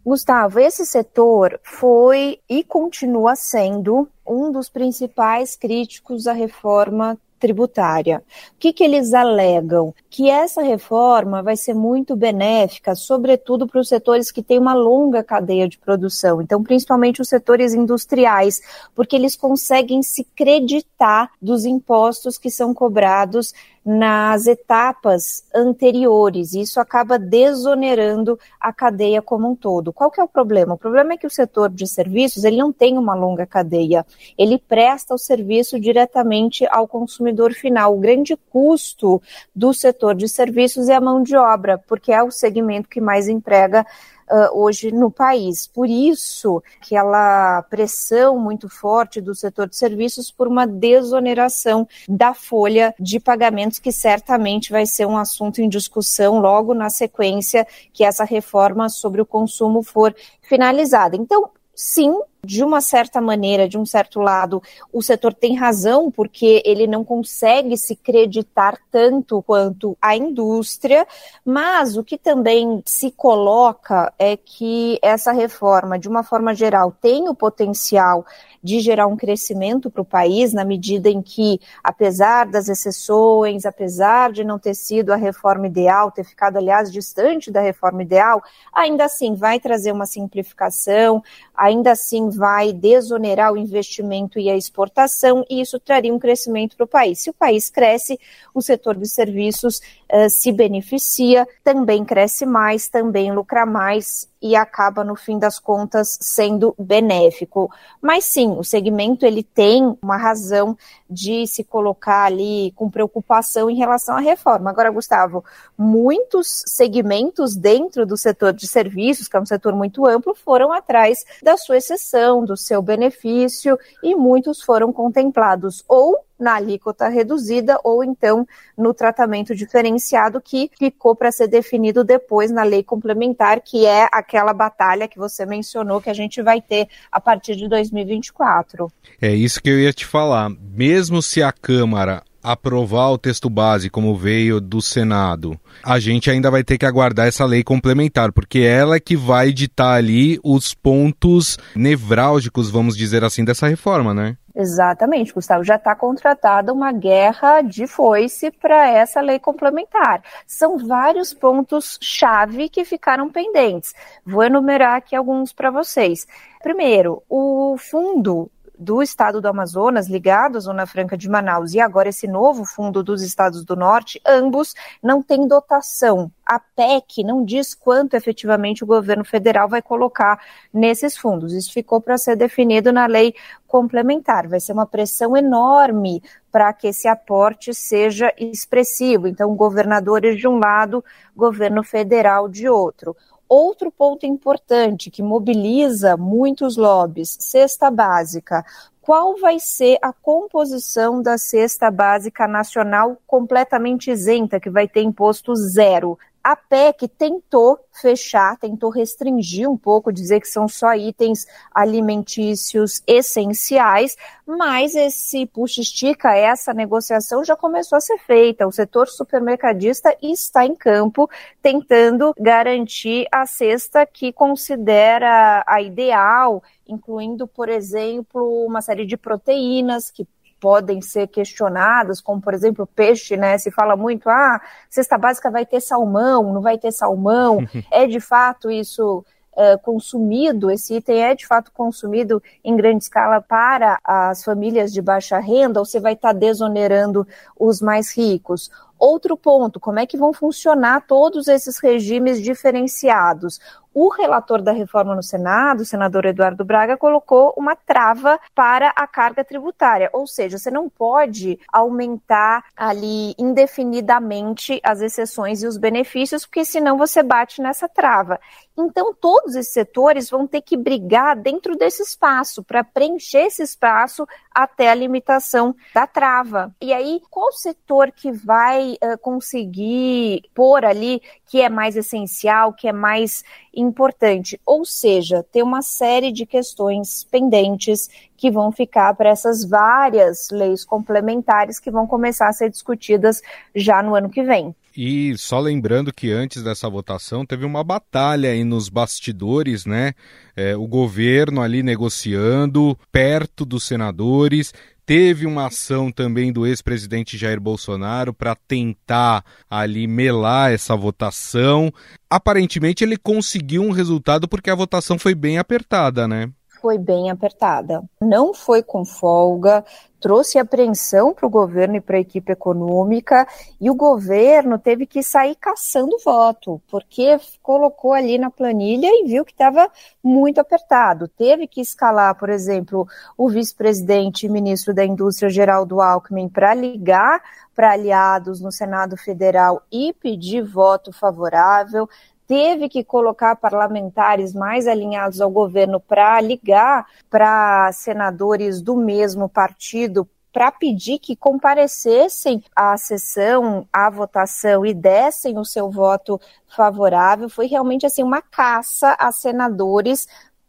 Gustavo, 0.06 0.60
esse 0.60 0.86
setor 0.86 1.60
foi 1.64 2.38
e 2.48 2.64
continua 2.64 3.36
sendo 3.36 4.08
um 4.24 4.52
dos 4.52 4.70
principais 4.70 5.56
críticos 5.56 6.28
à 6.28 6.34
reforma 6.34 7.18
tributária. 7.40 8.24
O 8.54 8.60
que, 8.60 8.74
que 8.74 8.84
eles 8.84 9.14
alegam? 9.14 9.94
Que 10.10 10.30
essa 10.30 10.62
reforma 10.62 11.44
vai 11.44 11.56
ser 11.56 11.74
muito 11.74 12.16
benéfica, 12.16 12.96
sobretudo 12.96 13.68
para 13.68 13.80
os 13.80 13.88
setores 13.88 14.32
que 14.32 14.42
têm 14.42 14.60
uma 14.60 14.74
longa 14.74 15.24
cadeia 15.24 15.68
de 15.68 15.78
produção, 15.78 16.42
então, 16.42 16.64
principalmente 16.64 17.22
os 17.22 17.30
setores 17.30 17.74
industriais, 17.74 18.62
porque 18.94 19.16
eles 19.16 19.36
conseguem 19.36 20.02
se 20.02 20.24
creditar 20.36 21.32
dos 21.42 21.66
impostos 21.66 22.38
que 22.38 22.50
são 22.50 22.74
cobrados 22.74 23.54
nas 23.86 24.48
etapas 24.48 25.44
anteriores. 25.54 26.54
Isso 26.54 26.80
acaba 26.80 27.20
desonerando 27.20 28.40
a 28.60 28.74
cadeia 28.74 29.22
como 29.22 29.52
um 29.52 29.56
todo. 29.56 29.94
Qual 29.94 30.10
que 30.10 30.20
é 30.20 30.24
o 30.24 30.28
problema? 30.28 30.74
O 30.74 30.78
problema 30.78 31.14
é 31.14 31.18
que 31.18 31.28
o 31.28 31.30
setor 31.30 31.70
de 31.70 31.86
serviços 31.86 32.44
ele 32.44 32.58
não 32.58 32.74
tem 32.74 32.98
uma 32.98 33.14
longa 33.14 33.46
cadeia. 33.46 34.04
Ele 34.36 34.58
presta 34.58 35.14
o 35.14 35.20
serviço 35.20 35.80
diretamente 35.80 36.66
ao 36.72 36.88
consumidor 36.88 37.54
final. 37.54 37.96
O 37.96 38.00
grande 38.00 38.36
custo 38.50 39.22
do 39.56 39.72
setor 39.72 40.16
de 40.16 40.28
serviços 40.28 40.90
é 40.90 40.96
a 40.96 41.02
mão 41.02 41.22
de 41.22 41.36
obra, 41.36 41.78
porque 41.78 42.12
é 42.12 42.24
o 42.24 42.32
segmento 42.32 42.90
que 42.90 43.00
mais 43.00 43.28
emprega 43.28 43.86
uh, 44.30 44.60
hoje 44.60 44.92
no 44.92 45.10
país. 45.12 45.68
Por 45.68 45.90
isso, 45.90 46.64
aquela 46.82 47.62
pressão 47.64 48.40
muito 48.40 48.70
forte 48.70 49.22
do 49.22 49.34
setor 49.34 49.68
de 49.68 49.76
serviços 49.76 50.32
por 50.32 50.48
uma 50.48 50.66
desoneração 50.66 51.88
da 52.08 52.34
folha 52.34 52.94
de 53.00 53.20
pagamentos, 53.20 53.80
que 53.80 53.92
certamente 53.92 54.72
vai 54.72 54.86
ser 54.86 55.06
um 55.06 55.18
assunto 55.18 55.62
em 55.62 55.70
discussão 55.70 56.40
logo 56.40 56.74
na 56.74 56.90
sequência 56.90 57.68
que 57.94 58.04
essa 58.04 58.24
reforma 58.24 58.90
sobre 58.90 59.22
o 59.22 59.26
consumo 59.26 59.82
for 59.82 60.16
finalizada. 60.42 61.16
Então, 61.16 61.50
sim, 61.74 62.14
de 62.46 62.64
uma 62.64 62.80
certa 62.80 63.20
maneira, 63.20 63.68
de 63.68 63.78
um 63.78 63.86
certo 63.86 64.22
lado, 64.22 64.62
o 64.94 65.02
setor 65.02 65.34
tem 65.34 65.56
razão, 65.56 66.12
porque 66.12 66.62
ele 66.66 66.88
não 66.88 67.04
consegue 67.04 67.78
se 67.78 67.96
creditar 67.96 68.78
tanto 68.92 69.42
quanto 69.42 69.98
a 70.02 70.16
indústria, 70.16 71.08
mas 71.44 71.98
o 71.98 72.04
que 72.04 72.18
também 72.18 72.82
se 72.86 73.12
coloca 73.12 74.14
é 74.20 74.38
que 74.38 75.00
essa 75.02 75.32
reforma, 75.32 75.98
de 75.98 76.08
uma 76.08 76.24
forma 76.24 76.54
geral, 76.54 76.92
tem 76.92 77.28
o 77.28 77.36
potencial 77.36 78.26
de 78.66 78.80
gerar 78.80 79.06
um 79.06 79.16
crescimento 79.16 79.92
para 79.92 80.02
o 80.02 80.06
país, 80.06 80.52
na 80.52 80.66
medida 80.66 81.08
em 81.08 81.22
que, 81.22 81.60
apesar 81.84 82.48
das 82.48 82.68
exceções, 82.68 83.64
apesar 83.64 84.32
de 84.32 84.44
não 84.44 84.58
ter 84.58 84.74
sido 84.74 85.12
a 85.14 85.16
reforma 85.16 85.68
ideal, 85.68 86.12
ter 86.12 86.24
ficado, 86.24 86.58
aliás, 86.58 86.92
distante 86.92 87.52
da 87.52 87.62
reforma 87.62 88.02
ideal, 88.02 88.42
ainda 88.74 89.06
assim 89.06 89.36
vai 89.36 89.60
trazer 89.60 89.92
uma 89.92 90.08
simplificação, 90.08 91.22
ainda 91.56 91.92
assim 91.92 92.28
vai 92.36 92.74
desonerar 92.74 93.54
o 93.54 93.58
investimento 93.58 94.38
e 94.38 94.50
a 94.50 94.58
exportação, 94.58 95.46
e 95.50 95.62
isso 95.62 95.80
traria 95.80 96.14
um 96.14 96.20
crescimento 96.20 96.76
para 96.76 96.84
o 96.84 96.88
país. 96.88 97.20
Se 97.20 97.30
o 97.30 97.34
país 97.34 97.70
cresce, 97.70 98.20
o 98.54 98.62
setor 98.62 98.96
de 98.96 99.08
serviços 99.08 99.78
uh, 99.78 100.30
se 100.30 100.52
beneficia, 100.52 101.48
também 101.64 102.04
cresce 102.04 102.46
mais, 102.46 102.88
também 102.88 103.34
lucra 103.34 103.66
mais 103.66 104.30
e 104.46 104.56
acaba, 104.56 105.04
no 105.04 105.16
fim 105.16 105.40
das 105.40 105.58
contas, 105.58 106.20
sendo 106.22 106.76
benéfico. 106.78 107.68
Mas 108.00 108.26
sim, 108.26 108.52
o 108.52 108.64
segmento 108.64 109.26
ele 109.26 109.42
tem 109.42 109.98
uma 110.04 110.18
razão 110.18 110.78
de 111.10 111.48
se 111.48 111.64
colocar 111.64 112.26
ali 112.26 112.72
com 112.76 112.88
preocupação 112.88 113.72
em 113.72 113.76
relação 113.76 114.16
à 114.16 114.20
reforma. 114.20 114.70
Agora, 114.70 114.92
Gustavo, 114.92 115.44
muitos 115.76 116.62
segmentos 116.68 117.56
dentro 117.56 118.06
do 118.06 118.16
setor 118.16 118.54
de 118.54 118.68
serviços, 118.68 119.28
que 119.28 119.36
é 119.36 119.42
um 119.42 119.48
setor 119.48 119.74
muito 119.74 120.06
amplo, 120.06 120.36
foram 120.36 120.72
atrás 120.72 121.26
da 121.42 121.58
sua 121.58 121.78
exceção, 121.78 122.46
do 122.46 122.56
seu 122.56 122.84
benefício, 122.84 123.80
e 124.04 124.14
muitos 124.14 124.62
foram 124.62 124.94
contemplados 124.94 125.84
ou 125.88 126.20
na 126.40 126.56
alíquota 126.56 127.08
reduzida 127.08 127.80
ou 127.84 128.04
então 128.04 128.48
no 128.78 128.94
tratamento 128.94 129.56
diferenciado 129.56 130.42
que 130.42 130.70
ficou 130.78 131.16
para 131.16 131.32
ser 131.32 131.48
definido 131.48 132.04
depois 132.04 132.52
na 132.52 132.64
lei 132.64 132.84
complementar, 132.84 133.62
que 133.62 133.86
é 133.86 134.08
aquela 134.12 134.54
batalha 134.54 135.08
que 135.08 135.18
você 135.18 135.46
mencionou 135.46 136.02
que 136.02 136.10
a 136.10 136.14
gente 136.14 136.42
vai 136.42 136.62
ter 136.62 136.88
a 137.12 137.20
partir 137.20 137.56
de 137.56 137.68
2024. 137.68 138.92
É 139.22 139.34
isso 139.34 139.62
que 139.62 139.70
eu 139.70 139.80
ia 139.80 139.94
te 139.94 140.06
falar. 140.06 140.50
Mesmo 140.50 141.22
se 141.22 141.42
a 141.42 141.52
Câmara 141.52 142.24
aprovar 142.46 143.10
o 143.10 143.18
texto 143.18 143.50
base 143.50 143.90
como 143.90 144.16
veio 144.16 144.62
do 144.62 144.80
Senado, 144.80 145.60
a 145.84 146.00
gente 146.00 146.30
ainda 146.30 146.52
vai 146.52 146.64
ter 146.64 146.78
que 146.78 146.86
aguardar 146.86 147.28
essa 147.28 147.44
lei 147.44 147.64
complementar, 147.64 148.32
porque 148.32 148.60
ela 148.60 148.98
é 148.98 149.00
que 149.00 149.16
vai 149.16 149.52
ditar 149.52 149.98
ali 149.98 150.40
os 150.44 150.74
pontos 150.74 151.58
nevrálgicos, 151.76 152.70
vamos 152.70 152.96
dizer 152.96 153.24
assim, 153.24 153.44
dessa 153.44 153.68
reforma, 153.68 154.14
né? 154.14 154.38
Exatamente, 154.56 155.34
Gustavo. 155.34 155.66
Já 155.66 155.76
está 155.76 155.94
contratada 155.94 156.72
uma 156.72 156.94
guerra 156.94 157.62
de 157.62 157.86
foice 157.86 158.50
para 158.50 158.88
essa 158.90 159.20
lei 159.20 159.38
complementar. 159.38 160.24
São 160.48 160.78
vários 160.78 161.34
pontos-chave 161.34 162.70
que 162.70 162.86
ficaram 162.86 163.30
pendentes. 163.30 163.94
Vou 164.26 164.44
enumerar 164.44 164.96
aqui 164.96 165.14
alguns 165.14 165.52
para 165.52 165.70
vocês. 165.70 166.26
Primeiro, 166.64 167.22
o 167.28 167.76
fundo 167.78 168.50
do 168.78 169.02
estado 169.02 169.42
do 169.42 169.48
Amazonas, 169.48 170.08
ligado 170.08 170.58
à 170.58 170.60
Zona 170.60 170.86
Franca 170.86 171.18
de 171.18 171.30
Manaus, 171.30 171.74
e 171.74 171.80
agora 171.80 172.10
esse 172.10 172.28
novo 172.28 172.66
fundo 172.66 173.04
dos 173.04 173.22
estados 173.22 173.64
do 173.64 173.76
Norte, 173.76 174.22
ambos 174.26 174.74
não 175.02 175.22
têm 175.22 175.48
dotação. 175.48 176.32
A 176.46 176.60
PEC 176.60 177.24
não 177.24 177.44
diz 177.44 177.74
quanto 177.74 178.16
efetivamente 178.16 178.84
o 178.84 178.88
governo 178.88 179.26
federal 179.26 179.68
vai 179.68 179.82
colocar 179.82 180.40
nesses 180.74 181.18
fundos. 181.18 181.54
Isso 181.54 181.74
ficou 181.74 182.00
para 182.00 182.18
ser 182.18 182.36
definido 182.36 182.94
na 182.94 183.08
lei 183.08 183.34
complementar. 183.68 184.48
Vai 184.48 184.60
ser 184.60 184.74
uma 184.74 184.86
pressão 184.86 185.36
enorme 185.36 186.22
para 186.52 186.72
que 186.72 186.88
esse 186.88 187.08
aporte 187.08 187.74
seja 187.74 188.32
expressivo. 188.38 189.28
Então, 189.28 189.56
governadores 189.56 190.38
de 190.38 190.48
um 190.48 190.58
lado, 190.58 191.04
governo 191.36 191.84
federal 191.84 192.48
de 192.48 192.70
outro. 192.70 193.16
Outro 193.48 193.92
ponto 193.92 194.26
importante 194.26 195.12
que 195.12 195.22
mobiliza 195.22 196.18
muitos 196.18 196.78
lobbies, 196.78 197.38
cesta 197.40 197.92
básica. 197.92 198.66
Qual 199.02 199.38
vai 199.38 199.60
ser 199.60 200.00
a 200.02 200.12
composição 200.12 201.22
da 201.22 201.38
cesta 201.38 201.92
básica 201.92 202.48
nacional 202.48 203.18
completamente 203.28 204.10
isenta, 204.10 204.60
que 204.60 204.70
vai 204.70 204.88
ter 204.88 205.02
imposto 205.04 205.56
zero? 205.56 206.18
A 206.46 206.56
PEC 206.56 207.08
tentou 207.08 207.80
fechar, 207.92 208.56
tentou 208.60 208.92
restringir 208.92 209.68
um 209.68 209.76
pouco, 209.76 210.14
dizer 210.14 210.40
que 210.40 210.48
são 210.48 210.68
só 210.68 210.94
itens 210.94 211.48
alimentícios 211.74 213.02
essenciais, 213.08 214.16
mas 214.46 214.94
esse 214.94 215.48
puxa-estica, 215.48 216.36
essa 216.36 216.72
negociação 216.72 217.44
já 217.44 217.56
começou 217.56 217.98
a 217.98 218.00
ser 218.00 218.20
feita. 218.20 218.68
O 218.68 218.72
setor 218.72 219.08
supermercadista 219.08 220.16
está 220.22 220.64
em 220.64 220.76
campo 220.76 221.28
tentando 221.64 222.32
garantir 222.40 223.26
a 223.32 223.48
cesta 223.48 224.06
que 224.06 224.32
considera 224.32 225.64
a 225.66 225.82
ideal, 225.82 226.62
incluindo, 226.88 227.48
por 227.48 227.70
exemplo, 227.70 228.64
uma 228.68 228.84
série 228.84 229.08
de 229.08 229.18
proteínas 229.18 230.12
que 230.12 230.28
podem 230.66 231.00
ser 231.00 231.28
questionadas, 231.28 232.20
como 232.20 232.42
por 232.42 232.52
exemplo 232.52 232.88
peixe, 232.88 233.38
né? 233.38 233.56
Se 233.60 233.70
fala 233.70 233.96
muito, 233.96 234.28
ah, 234.28 234.60
cesta 234.90 235.16
básica 235.16 235.52
vai 235.52 235.64
ter 235.64 235.80
salmão, 235.80 236.52
não 236.52 236.60
vai 236.60 236.76
ter 236.76 236.92
salmão. 236.92 237.60
é 237.94 238.08
de 238.08 238.20
fato 238.20 238.72
isso 238.72 239.24
é, 239.56 239.78
consumido, 239.78 240.72
esse 240.72 240.96
item 240.96 241.24
é 241.24 241.36
de 241.36 241.46
fato 241.46 241.72
consumido 241.72 242.42
em 242.64 242.76
grande 242.76 243.04
escala 243.04 243.40
para 243.42 244.00
as 244.04 244.44
famílias 244.44 244.92
de 244.92 245.04
baixa 245.04 245.38
renda, 245.38 245.80
ou 245.80 245.86
você 245.86 246.00
vai 246.00 246.14
estar 246.14 246.34
tá 246.34 246.40
desonerando 246.40 247.28
os 247.60 247.80
mais 247.80 248.18
ricos? 248.18 248.72
Outro 248.98 249.36
ponto, 249.36 249.80
como 249.80 250.00
é 250.00 250.06
que 250.06 250.18
vão 250.18 250.34
funcionar 250.34 251.06
todos 251.06 251.48
esses 251.48 251.80
regimes 251.80 252.42
diferenciados? 252.42 253.60
O 253.98 254.10
relator 254.10 254.62
da 254.62 254.74
reforma 254.74 255.16
no 255.16 255.24
Senado, 255.24 255.80
o 255.80 255.86
senador 255.86 256.26
Eduardo 256.26 256.66
Braga, 256.66 256.98
colocou 256.98 257.54
uma 257.56 257.78
trava 257.78 258.38
para 258.54 258.90
a 258.90 259.08
carga 259.08 259.42
tributária, 259.42 260.10
ou 260.12 260.28
seja, 260.28 260.58
você 260.58 260.70
não 260.70 260.90
pode 260.90 261.58
aumentar 261.72 262.66
ali 262.76 263.34
indefinidamente 263.38 264.82
as 264.84 265.00
exceções 265.00 265.64
e 265.64 265.68
os 265.68 265.78
benefícios, 265.78 266.46
porque 266.46 266.66
senão 266.66 266.98
você 266.98 267.24
bate 267.24 267.62
nessa 267.62 267.88
trava. 267.88 268.38
Então, 268.78 269.14
todos 269.14 269.56
esses 269.56 269.72
setores 269.72 270.30
vão 270.30 270.46
ter 270.46 270.60
que 270.60 270.76
brigar 270.76 271.34
dentro 271.38 271.78
desse 271.78 272.04
espaço 272.04 272.62
para 272.62 272.84
preencher 272.84 273.46
esse 273.46 273.64
espaço 273.64 274.28
até 274.54 274.90
a 274.90 274.96
limitação 274.96 275.74
da 275.94 276.06
trava. 276.06 276.76
E 276.82 276.92
aí, 276.92 277.22
qual 277.30 277.54
setor 277.54 278.12
que 278.12 278.30
vai 278.30 278.85
uh, 278.94 279.18
conseguir 279.20 280.44
pôr 280.54 280.86
ali 280.86 281.22
que 281.48 281.62
é 281.62 281.70
mais 281.70 281.96
essencial, 281.96 282.74
que 282.74 282.88
é 282.88 282.94
mais 282.94 283.44
importante? 283.76 284.60
Ou 284.66 284.86
seja, 284.86 285.44
ter 285.52 285.64
uma 285.64 285.82
série 285.82 286.32
de 286.32 286.46
questões 286.46 287.24
pendentes 287.26 288.10
que 288.38 288.50
vão 288.50 288.72
ficar 288.72 289.14
para 289.16 289.30
essas 289.30 289.64
várias 289.64 290.50
leis 290.52 290.86
complementares 290.86 291.80
que 291.80 291.92
vão 291.92 292.08
começar 292.08 292.48
a 292.48 292.54
ser 292.54 292.70
discutidas 292.70 293.42
já 293.76 294.02
no 294.02 294.16
ano 294.16 294.30
que 294.30 294.44
vem. 294.44 294.76
E 294.96 295.38
só 295.38 295.60
lembrando 295.60 296.14
que 296.14 296.32
antes 296.32 296.64
dessa 296.64 296.90
votação 296.90 297.46
teve 297.46 297.66
uma 297.66 297.84
batalha 297.84 298.50
aí 298.50 298.64
nos 298.64 298.88
bastidores, 298.88 299.86
né? 299.86 300.14
É, 300.56 300.76
o 300.76 300.88
governo 300.88 301.62
ali 301.62 301.84
negociando 301.84 302.98
perto 303.12 303.66
dos 303.66 303.84
senadores. 303.84 304.74
Teve 305.06 305.46
uma 305.46 305.68
ação 305.68 306.12
também 306.12 306.52
do 306.52 306.66
ex-presidente 306.66 307.38
Jair 307.38 307.60
Bolsonaro 307.60 308.34
para 308.34 308.56
tentar 308.56 309.44
ali 309.70 310.08
melar 310.08 310.72
essa 310.72 310.96
votação. 310.96 311.94
Aparentemente 312.30 313.04
ele 313.04 313.18
conseguiu 313.18 313.84
um 313.84 313.92
resultado 313.92 314.48
porque 314.48 314.70
a 314.70 314.76
votação 314.76 315.20
foi 315.20 315.36
bem 315.36 315.60
apertada, 315.60 316.28
né? 316.28 316.50
Foi 316.86 317.00
bem 317.00 317.32
apertada. 317.32 318.04
Não 318.22 318.54
foi 318.54 318.84
com 318.84 319.04
folga, 319.04 319.84
trouxe 320.20 320.60
apreensão 320.60 321.34
para 321.34 321.48
o 321.48 321.50
governo 321.50 321.96
e 321.96 322.02
para 322.02 322.18
a 322.18 322.20
equipe 322.20 322.52
econômica, 322.52 323.48
e 323.82 323.90
o 323.90 323.96
governo 323.96 324.78
teve 324.78 325.08
que 325.08 325.24
sair 325.24 325.56
caçando 325.56 326.16
voto, 326.24 326.80
porque 326.88 327.40
colocou 327.64 328.14
ali 328.14 328.38
na 328.38 328.52
planilha 328.52 329.08
e 329.08 329.26
viu 329.26 329.44
que 329.44 329.52
estava 329.52 329.90
muito 330.24 330.62
apertado. 330.62 331.28
Teve 331.28 331.66
que 331.66 331.82
escalar, 331.82 332.36
por 332.36 332.52
exemplo, 332.52 333.08
o 333.36 333.50
vice-presidente 333.50 334.46
e 334.46 334.50
ministro 334.50 334.94
da 334.94 335.04
Indústria, 335.04 335.50
Geraldo 335.50 336.00
Alckmin, 336.02 336.48
para 336.48 336.76
ligar 336.76 337.42
para 337.76 337.94
aliados 337.94 338.62
no 338.62 338.72
Senado 338.72 339.18
Federal 339.18 339.82
e 339.92 340.14
pedir 340.14 340.62
voto 340.62 341.12
favorável 341.12 342.08
teve 342.48 342.90
que 342.90 343.04
colocar 343.04 343.56
parlamentares 343.56 344.54
mais 344.54 344.88
alinhados 344.88 345.42
ao 345.42 345.50
governo 345.50 346.00
para 346.00 346.40
ligar 346.42 347.06
para 347.30 347.92
senadores 347.92 348.82
do 348.82 348.96
mesmo 348.96 349.50
partido 349.50 350.28
para 350.56 350.72
pedir 350.72 351.20
que 351.20 351.36
comparecessem 351.36 352.64
à 352.74 352.96
sessão, 352.96 353.86
à 353.92 354.10
votação 354.10 354.86
e 354.86 354.94
dessem 354.94 355.60
o 355.60 355.66
seu 355.66 355.92
voto 355.92 356.40
favorável. 356.66 357.50
Foi 357.50 357.68
realmente 357.68 358.06
assim 358.06 358.24
uma 358.24 358.42
caça 358.42 359.18
a 359.20 359.34
senadores 359.34 360.26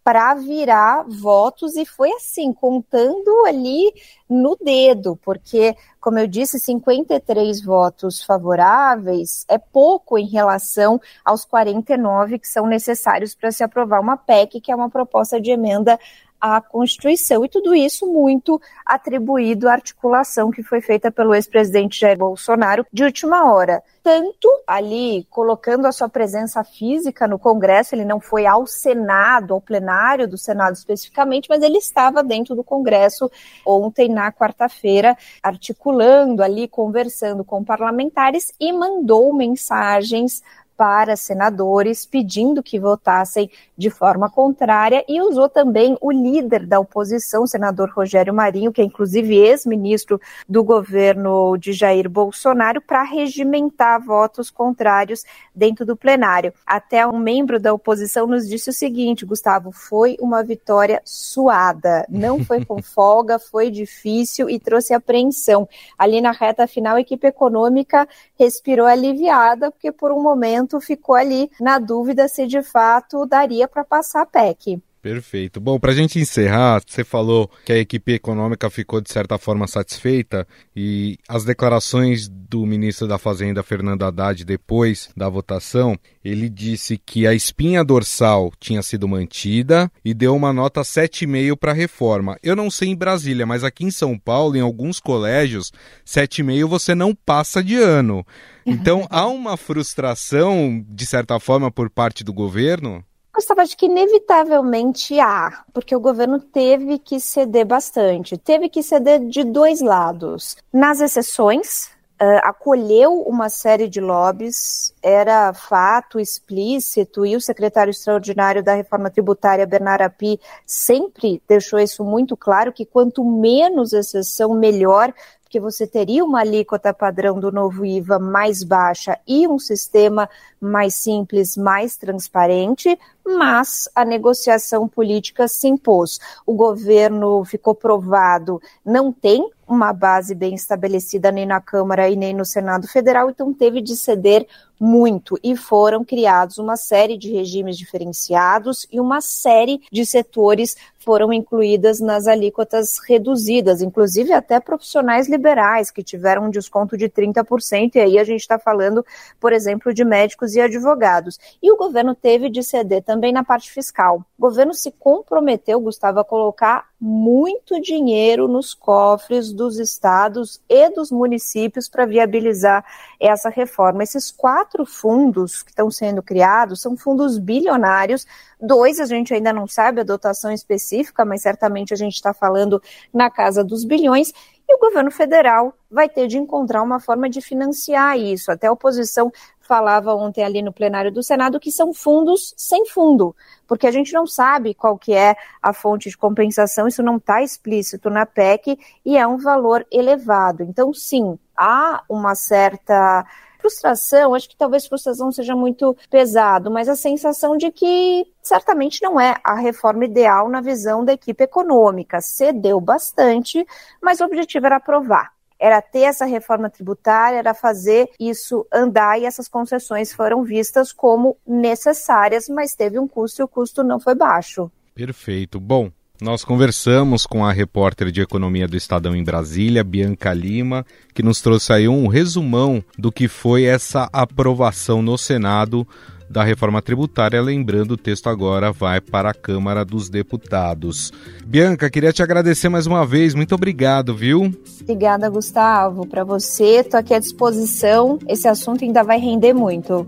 para 0.06 0.34
virar 0.34 1.04
votos 1.08 1.74
e 1.74 1.84
foi 1.84 2.12
assim, 2.12 2.52
contando 2.52 3.44
ali 3.44 3.92
no 4.30 4.56
dedo, 4.56 5.16
porque, 5.16 5.74
como 6.00 6.16
eu 6.16 6.28
disse, 6.28 6.60
53 6.60 7.60
votos 7.60 8.22
favoráveis 8.22 9.44
é 9.48 9.58
pouco 9.58 10.16
em 10.16 10.26
relação 10.26 11.00
aos 11.24 11.44
49 11.44 12.38
que 12.38 12.46
são 12.46 12.68
necessários 12.68 13.34
para 13.34 13.50
se 13.50 13.64
aprovar 13.64 14.00
uma 14.00 14.16
PEC, 14.16 14.60
que 14.60 14.70
é 14.70 14.76
uma 14.76 14.88
proposta 14.88 15.40
de 15.40 15.50
emenda 15.50 15.98
à 16.40 16.60
Constituição. 16.60 17.44
E 17.44 17.48
tudo 17.48 17.74
isso 17.74 18.06
muito 18.06 18.60
atribuído 18.84 19.68
à 19.68 19.72
articulação 19.72 20.50
que 20.50 20.62
foi 20.62 20.80
feita 20.80 21.10
pelo 21.10 21.34
ex-presidente 21.34 22.00
Jair 22.00 22.18
Bolsonaro 22.18 22.86
de 22.92 23.04
última 23.04 23.52
hora. 23.52 23.82
Tanto 24.02 24.48
ali 24.66 25.26
colocando 25.28 25.86
a 25.86 25.90
sua 25.90 26.08
presença 26.08 26.62
física 26.62 27.26
no 27.26 27.40
Congresso, 27.40 27.94
ele 27.94 28.04
não 28.04 28.20
foi 28.20 28.46
ao 28.46 28.64
Senado, 28.64 29.54
ao 29.54 29.60
plenário 29.60 30.28
do 30.28 30.38
Senado 30.38 30.74
especificamente, 30.74 31.48
mas 31.48 31.60
ele 31.60 31.78
estava 31.78 32.22
dentro 32.22 32.54
do 32.54 32.62
Congresso 32.62 33.28
ontem, 33.66 34.08
na 34.08 34.30
quarta-feira, 34.30 35.16
articulando 35.42 36.42
ali, 36.42 36.68
conversando 36.68 37.44
com 37.44 37.64
parlamentares 37.64 38.52
e 38.60 38.72
mandou 38.72 39.32
mensagens 39.32 40.40
para 40.76 41.16
senadores 41.16 42.04
pedindo 42.04 42.62
que 42.62 42.78
votassem 42.78 43.50
de 43.76 43.90
forma 43.90 44.28
contrária 44.28 45.04
e 45.08 45.20
usou 45.20 45.48
também 45.48 45.96
o 46.00 46.10
líder 46.10 46.66
da 46.66 46.78
oposição, 46.80 47.46
senador 47.46 47.90
Rogério 47.90 48.34
Marinho, 48.34 48.72
que 48.72 48.80
é 48.80 48.84
inclusive 48.84 49.36
ex-ministro 49.36 50.20
do 50.48 50.62
governo 50.62 51.56
de 51.56 51.72
Jair 51.72 52.08
Bolsonaro, 52.08 52.80
para 52.80 53.02
regimentar 53.02 54.00
votos 54.00 54.50
contrários 54.50 55.24
dentro 55.54 55.84
do 55.84 55.96
plenário. 55.96 56.52
Até 56.66 57.06
um 57.06 57.18
membro 57.18 57.58
da 57.58 57.72
oposição 57.72 58.26
nos 58.26 58.48
disse 58.48 58.70
o 58.70 58.72
seguinte, 58.72 59.26
Gustavo, 59.26 59.72
foi 59.72 60.16
uma 60.20 60.42
vitória 60.42 61.00
suada, 61.04 62.04
não 62.08 62.44
foi 62.44 62.64
com 62.64 62.80
folga, 62.82 63.38
foi 63.38 63.70
difícil 63.70 64.50
e 64.50 64.58
trouxe 64.58 64.92
apreensão. 64.92 65.68
Ali 65.98 66.20
na 66.20 66.32
reta 66.32 66.66
final, 66.66 66.96
a 66.96 67.00
equipe 67.00 67.26
econômica 67.26 68.08
respirou 68.38 68.86
aliviada, 68.86 69.70
porque 69.70 69.92
por 69.92 70.10
um 70.10 70.22
momento 70.22 70.65
ficou 70.80 71.14
ali 71.14 71.50
na 71.60 71.78
dúvida 71.78 72.28
se 72.28 72.46
de 72.46 72.62
fato 72.62 73.24
daria 73.26 73.68
para 73.68 73.84
passar 73.84 74.22
a 74.22 74.26
PEC. 74.26 74.82
Perfeito. 75.06 75.60
Bom, 75.60 75.78
para 75.78 75.92
a 75.92 75.94
gente 75.94 76.18
encerrar, 76.18 76.82
você 76.84 77.04
falou 77.04 77.48
que 77.64 77.72
a 77.72 77.78
equipe 77.78 78.14
econômica 78.14 78.68
ficou 78.68 79.00
de 79.00 79.08
certa 79.08 79.38
forma 79.38 79.68
satisfeita 79.68 80.44
e 80.74 81.16
as 81.28 81.44
declarações 81.44 82.28
do 82.28 82.66
ministro 82.66 83.06
da 83.06 83.16
Fazenda, 83.16 83.62
Fernando 83.62 84.02
Haddad, 84.02 84.44
depois 84.44 85.08
da 85.16 85.28
votação, 85.28 85.96
ele 86.24 86.48
disse 86.48 86.98
que 86.98 87.24
a 87.24 87.32
espinha 87.32 87.84
dorsal 87.84 88.52
tinha 88.58 88.82
sido 88.82 89.06
mantida 89.06 89.88
e 90.04 90.12
deu 90.12 90.34
uma 90.34 90.52
nota 90.52 90.80
7,5 90.80 91.56
para 91.56 91.70
a 91.70 91.74
reforma. 91.74 92.36
Eu 92.42 92.56
não 92.56 92.68
sei 92.68 92.88
em 92.88 92.96
Brasília, 92.96 93.46
mas 93.46 93.62
aqui 93.62 93.84
em 93.84 93.92
São 93.92 94.18
Paulo, 94.18 94.56
em 94.56 94.60
alguns 94.60 94.98
colégios, 94.98 95.70
7,5 96.04 96.66
você 96.66 96.96
não 96.96 97.14
passa 97.14 97.62
de 97.62 97.76
ano. 97.76 98.26
Então 98.66 99.06
há 99.08 99.24
uma 99.28 99.56
frustração, 99.56 100.84
de 100.88 101.06
certa 101.06 101.38
forma, 101.38 101.70
por 101.70 101.88
parte 101.88 102.24
do 102.24 102.32
governo? 102.32 103.04
Gustavo, 103.36 103.60
acho 103.60 103.76
que 103.76 103.86
inevitavelmente 103.86 105.20
há, 105.20 105.62
porque 105.72 105.94
o 105.94 106.00
governo 106.00 106.40
teve 106.40 106.98
que 106.98 107.20
ceder 107.20 107.66
bastante, 107.66 108.38
teve 108.38 108.68
que 108.68 108.82
ceder 108.82 109.20
de 109.20 109.44
dois 109.44 109.80
lados. 109.80 110.56
Nas 110.72 111.00
exceções, 111.00 111.94
Uh, 112.18 112.40
acolheu 112.44 113.20
uma 113.26 113.50
série 113.50 113.86
de 113.86 114.00
lobbies, 114.00 114.94
era 115.02 115.52
fato 115.52 116.18
explícito, 116.18 117.26
e 117.26 117.36
o 117.36 117.40
secretário 117.42 117.90
extraordinário 117.90 118.64
da 118.64 118.72
reforma 118.72 119.10
tributária, 119.10 119.66
Bernard 119.66 120.02
Api, 120.02 120.40
sempre 120.64 121.42
deixou 121.46 121.78
isso 121.78 122.02
muito 122.02 122.34
claro, 122.34 122.72
que 122.72 122.86
quanto 122.86 123.22
menos 123.22 123.92
exceção, 123.92 124.54
melhor, 124.54 125.12
porque 125.46 125.60
você 125.60 125.86
teria 125.86 126.24
uma 126.24 126.40
alíquota 126.40 126.92
padrão 126.92 127.38
do 127.38 127.52
novo 127.52 127.84
IVA 127.84 128.18
mais 128.18 128.64
baixa 128.64 129.18
e 129.26 129.46
um 129.46 129.58
sistema 129.58 130.28
mais 130.60 130.94
simples, 130.94 131.56
mais 131.56 131.96
transparente, 131.96 132.98
mas 133.26 133.88
a 133.94 134.04
negociação 134.04 134.86
política 134.86 135.48
se 135.48 135.66
impôs. 135.66 136.20
O 136.46 136.54
governo 136.54 137.44
ficou 137.44 137.74
provado, 137.74 138.60
não 138.84 139.12
tem 139.12 139.50
uma 139.66 139.92
base 139.92 140.34
bem 140.34 140.54
estabelecida 140.54 141.32
nem 141.32 141.44
na 141.44 141.60
Câmara 141.60 142.08
e 142.08 142.14
nem 142.14 142.32
no 142.32 142.44
Senado 142.44 142.86
Federal, 142.86 143.28
então 143.28 143.52
teve 143.52 143.80
de 143.80 143.96
ceder 143.96 144.46
muito 144.78 145.38
e 145.42 145.56
foram 145.56 146.04
criados 146.04 146.58
uma 146.58 146.76
série 146.76 147.16
de 147.16 147.32
regimes 147.32 147.76
diferenciados 147.76 148.86
e 148.92 149.00
uma 149.00 149.20
série 149.20 149.80
de 149.90 150.04
setores 150.04 150.76
foram 150.98 151.32
incluídas 151.32 152.00
nas 152.00 152.26
alíquotas 152.26 152.98
reduzidas, 153.08 153.80
inclusive 153.80 154.32
até 154.32 154.58
profissionais 154.58 155.28
liberais 155.28 155.88
que 155.88 156.02
tiveram 156.02 156.46
um 156.46 156.50
desconto 156.50 156.96
de 156.96 157.08
30%, 157.08 157.94
e 157.94 158.00
aí 158.00 158.18
a 158.18 158.24
gente 158.24 158.40
está 158.40 158.58
falando, 158.58 159.06
por 159.38 159.52
exemplo, 159.52 159.94
de 159.94 160.04
médicos 160.04 160.56
e 160.56 160.60
advogados. 160.60 161.38
E 161.62 161.70
o 161.70 161.76
governo 161.76 162.12
teve 162.12 162.50
de 162.50 162.60
ceder 162.60 163.04
também 163.16 163.32
na 163.32 163.42
parte 163.42 163.70
fiscal. 163.70 164.22
O 164.38 164.42
governo 164.42 164.74
se 164.74 164.92
comprometeu, 164.92 165.80
Gustavo, 165.80 166.20
a 166.20 166.24
colocar 166.24 166.86
muito 167.00 167.80
dinheiro 167.80 168.46
nos 168.46 168.74
cofres 168.74 169.52
dos 169.52 169.78
estados 169.78 170.60
e 170.68 170.90
dos 170.90 171.10
municípios 171.10 171.88
para 171.88 172.04
viabilizar 172.04 172.84
essa 173.18 173.48
reforma. 173.48 174.02
Esses 174.02 174.30
quatro 174.30 174.84
fundos 174.84 175.62
que 175.62 175.70
estão 175.70 175.90
sendo 175.90 176.22
criados 176.22 176.82
são 176.82 176.94
fundos 176.94 177.38
bilionários. 177.38 178.26
Dois 178.60 179.00
a 179.00 179.06
gente 179.06 179.32
ainda 179.32 179.52
não 179.52 179.66
sabe 179.66 180.02
a 180.02 180.04
dotação 180.04 180.52
específica, 180.52 181.24
mas 181.24 181.40
certamente 181.40 181.94
a 181.94 181.96
gente 181.96 182.14
está 182.14 182.34
falando 182.34 182.82
na 183.14 183.30
casa 183.30 183.64
dos 183.64 183.82
bilhões. 183.82 184.30
E 184.68 184.74
o 184.74 184.78
governo 184.78 185.10
federal 185.10 185.72
vai 185.88 186.08
ter 186.08 186.26
de 186.26 186.36
encontrar 186.36 186.82
uma 186.82 186.98
forma 186.98 187.30
de 187.30 187.40
financiar 187.40 188.18
isso. 188.18 188.50
Até 188.50 188.66
a 188.66 188.72
oposição 188.72 189.32
falava 189.66 190.14
ontem 190.14 190.44
ali 190.44 190.62
no 190.62 190.72
plenário 190.72 191.12
do 191.12 191.22
Senado 191.22 191.60
que 191.60 191.70
são 191.70 191.92
fundos 191.92 192.54
sem 192.56 192.86
fundo, 192.86 193.34
porque 193.66 193.86
a 193.86 193.90
gente 193.90 194.12
não 194.12 194.26
sabe 194.26 194.74
qual 194.74 194.98
que 194.98 195.12
é 195.12 195.36
a 195.62 195.72
fonte 195.72 196.08
de 196.08 196.16
compensação, 196.16 196.86
isso 196.86 197.02
não 197.02 197.16
está 197.16 197.42
explícito 197.42 198.08
na 198.08 198.24
PEC 198.24 198.78
e 199.04 199.16
é 199.16 199.26
um 199.26 199.38
valor 199.38 199.86
elevado. 199.90 200.62
Então, 200.62 200.92
sim, 200.92 201.38
há 201.56 202.02
uma 202.08 202.34
certa 202.34 203.26
frustração, 203.58 204.34
acho 204.34 204.48
que 204.48 204.56
talvez 204.56 204.86
frustração 204.86 205.32
seja 205.32 205.56
muito 205.56 205.96
pesado, 206.08 206.70
mas 206.70 206.88
a 206.88 206.94
sensação 206.94 207.56
de 207.56 207.72
que 207.72 208.24
certamente 208.40 209.02
não 209.02 209.20
é 209.20 209.36
a 209.42 209.54
reforma 209.54 210.04
ideal 210.04 210.48
na 210.48 210.60
visão 210.60 211.04
da 211.04 211.12
equipe 211.12 211.42
econômica. 211.42 212.20
Cedeu 212.20 212.80
bastante, 212.80 213.66
mas 214.00 214.20
o 214.20 214.24
objetivo 214.24 214.66
era 214.66 214.76
aprovar 214.76 215.35
era 215.58 215.80
ter 215.80 216.00
essa 216.00 216.24
reforma 216.24 216.68
tributária, 216.70 217.38
era 217.38 217.54
fazer 217.54 218.08
isso 218.18 218.66
andar 218.72 219.18
e 219.20 219.24
essas 219.24 219.48
concessões 219.48 220.12
foram 220.12 220.44
vistas 220.44 220.92
como 220.92 221.36
necessárias, 221.46 222.48
mas 222.48 222.74
teve 222.74 222.98
um 222.98 223.08
custo 223.08 223.42
e 223.42 223.44
o 223.44 223.48
custo 223.48 223.82
não 223.82 223.98
foi 223.98 224.14
baixo. 224.14 224.70
Perfeito. 224.94 225.60
Bom, 225.60 225.90
nós 226.20 226.42
conversamos 226.42 227.26
com 227.26 227.44
a 227.44 227.52
repórter 227.52 228.10
de 228.10 228.22
economia 228.22 228.66
do 228.66 228.76
Estadão 228.76 229.14
em 229.14 229.22
Brasília, 229.22 229.84
Bianca 229.84 230.32
Lima, 230.32 230.84
que 231.12 231.22
nos 231.22 231.42
trouxe 231.42 231.74
aí 231.74 231.86
um 231.86 232.06
resumão 232.06 232.82
do 232.98 233.12
que 233.12 233.28
foi 233.28 233.64
essa 233.64 234.08
aprovação 234.10 235.02
no 235.02 235.18
Senado 235.18 235.86
da 236.28 236.42
reforma 236.44 236.82
tributária. 236.82 237.40
Lembrando, 237.40 237.92
o 237.92 237.96
texto 237.96 238.28
agora 238.28 238.72
vai 238.72 239.00
para 239.00 239.30
a 239.30 239.34
Câmara 239.34 239.84
dos 239.84 240.08
Deputados. 240.08 241.12
Bianca, 241.46 241.90
queria 241.90 242.12
te 242.12 242.22
agradecer 242.22 242.68
mais 242.68 242.86
uma 242.86 243.06
vez. 243.06 243.34
Muito 243.34 243.54
obrigado, 243.54 244.14
viu? 244.14 244.52
Obrigada, 244.82 245.28
Gustavo. 245.28 246.06
Para 246.06 246.24
você, 246.24 246.80
estou 246.80 247.00
aqui 247.00 247.14
à 247.14 247.18
disposição. 247.18 248.18
Esse 248.28 248.48
assunto 248.48 248.84
ainda 248.84 249.02
vai 249.02 249.18
render 249.18 249.52
muito. 249.52 250.06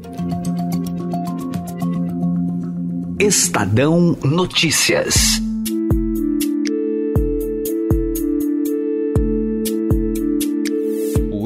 Estadão 3.19 4.17
Notícias. 4.23 5.48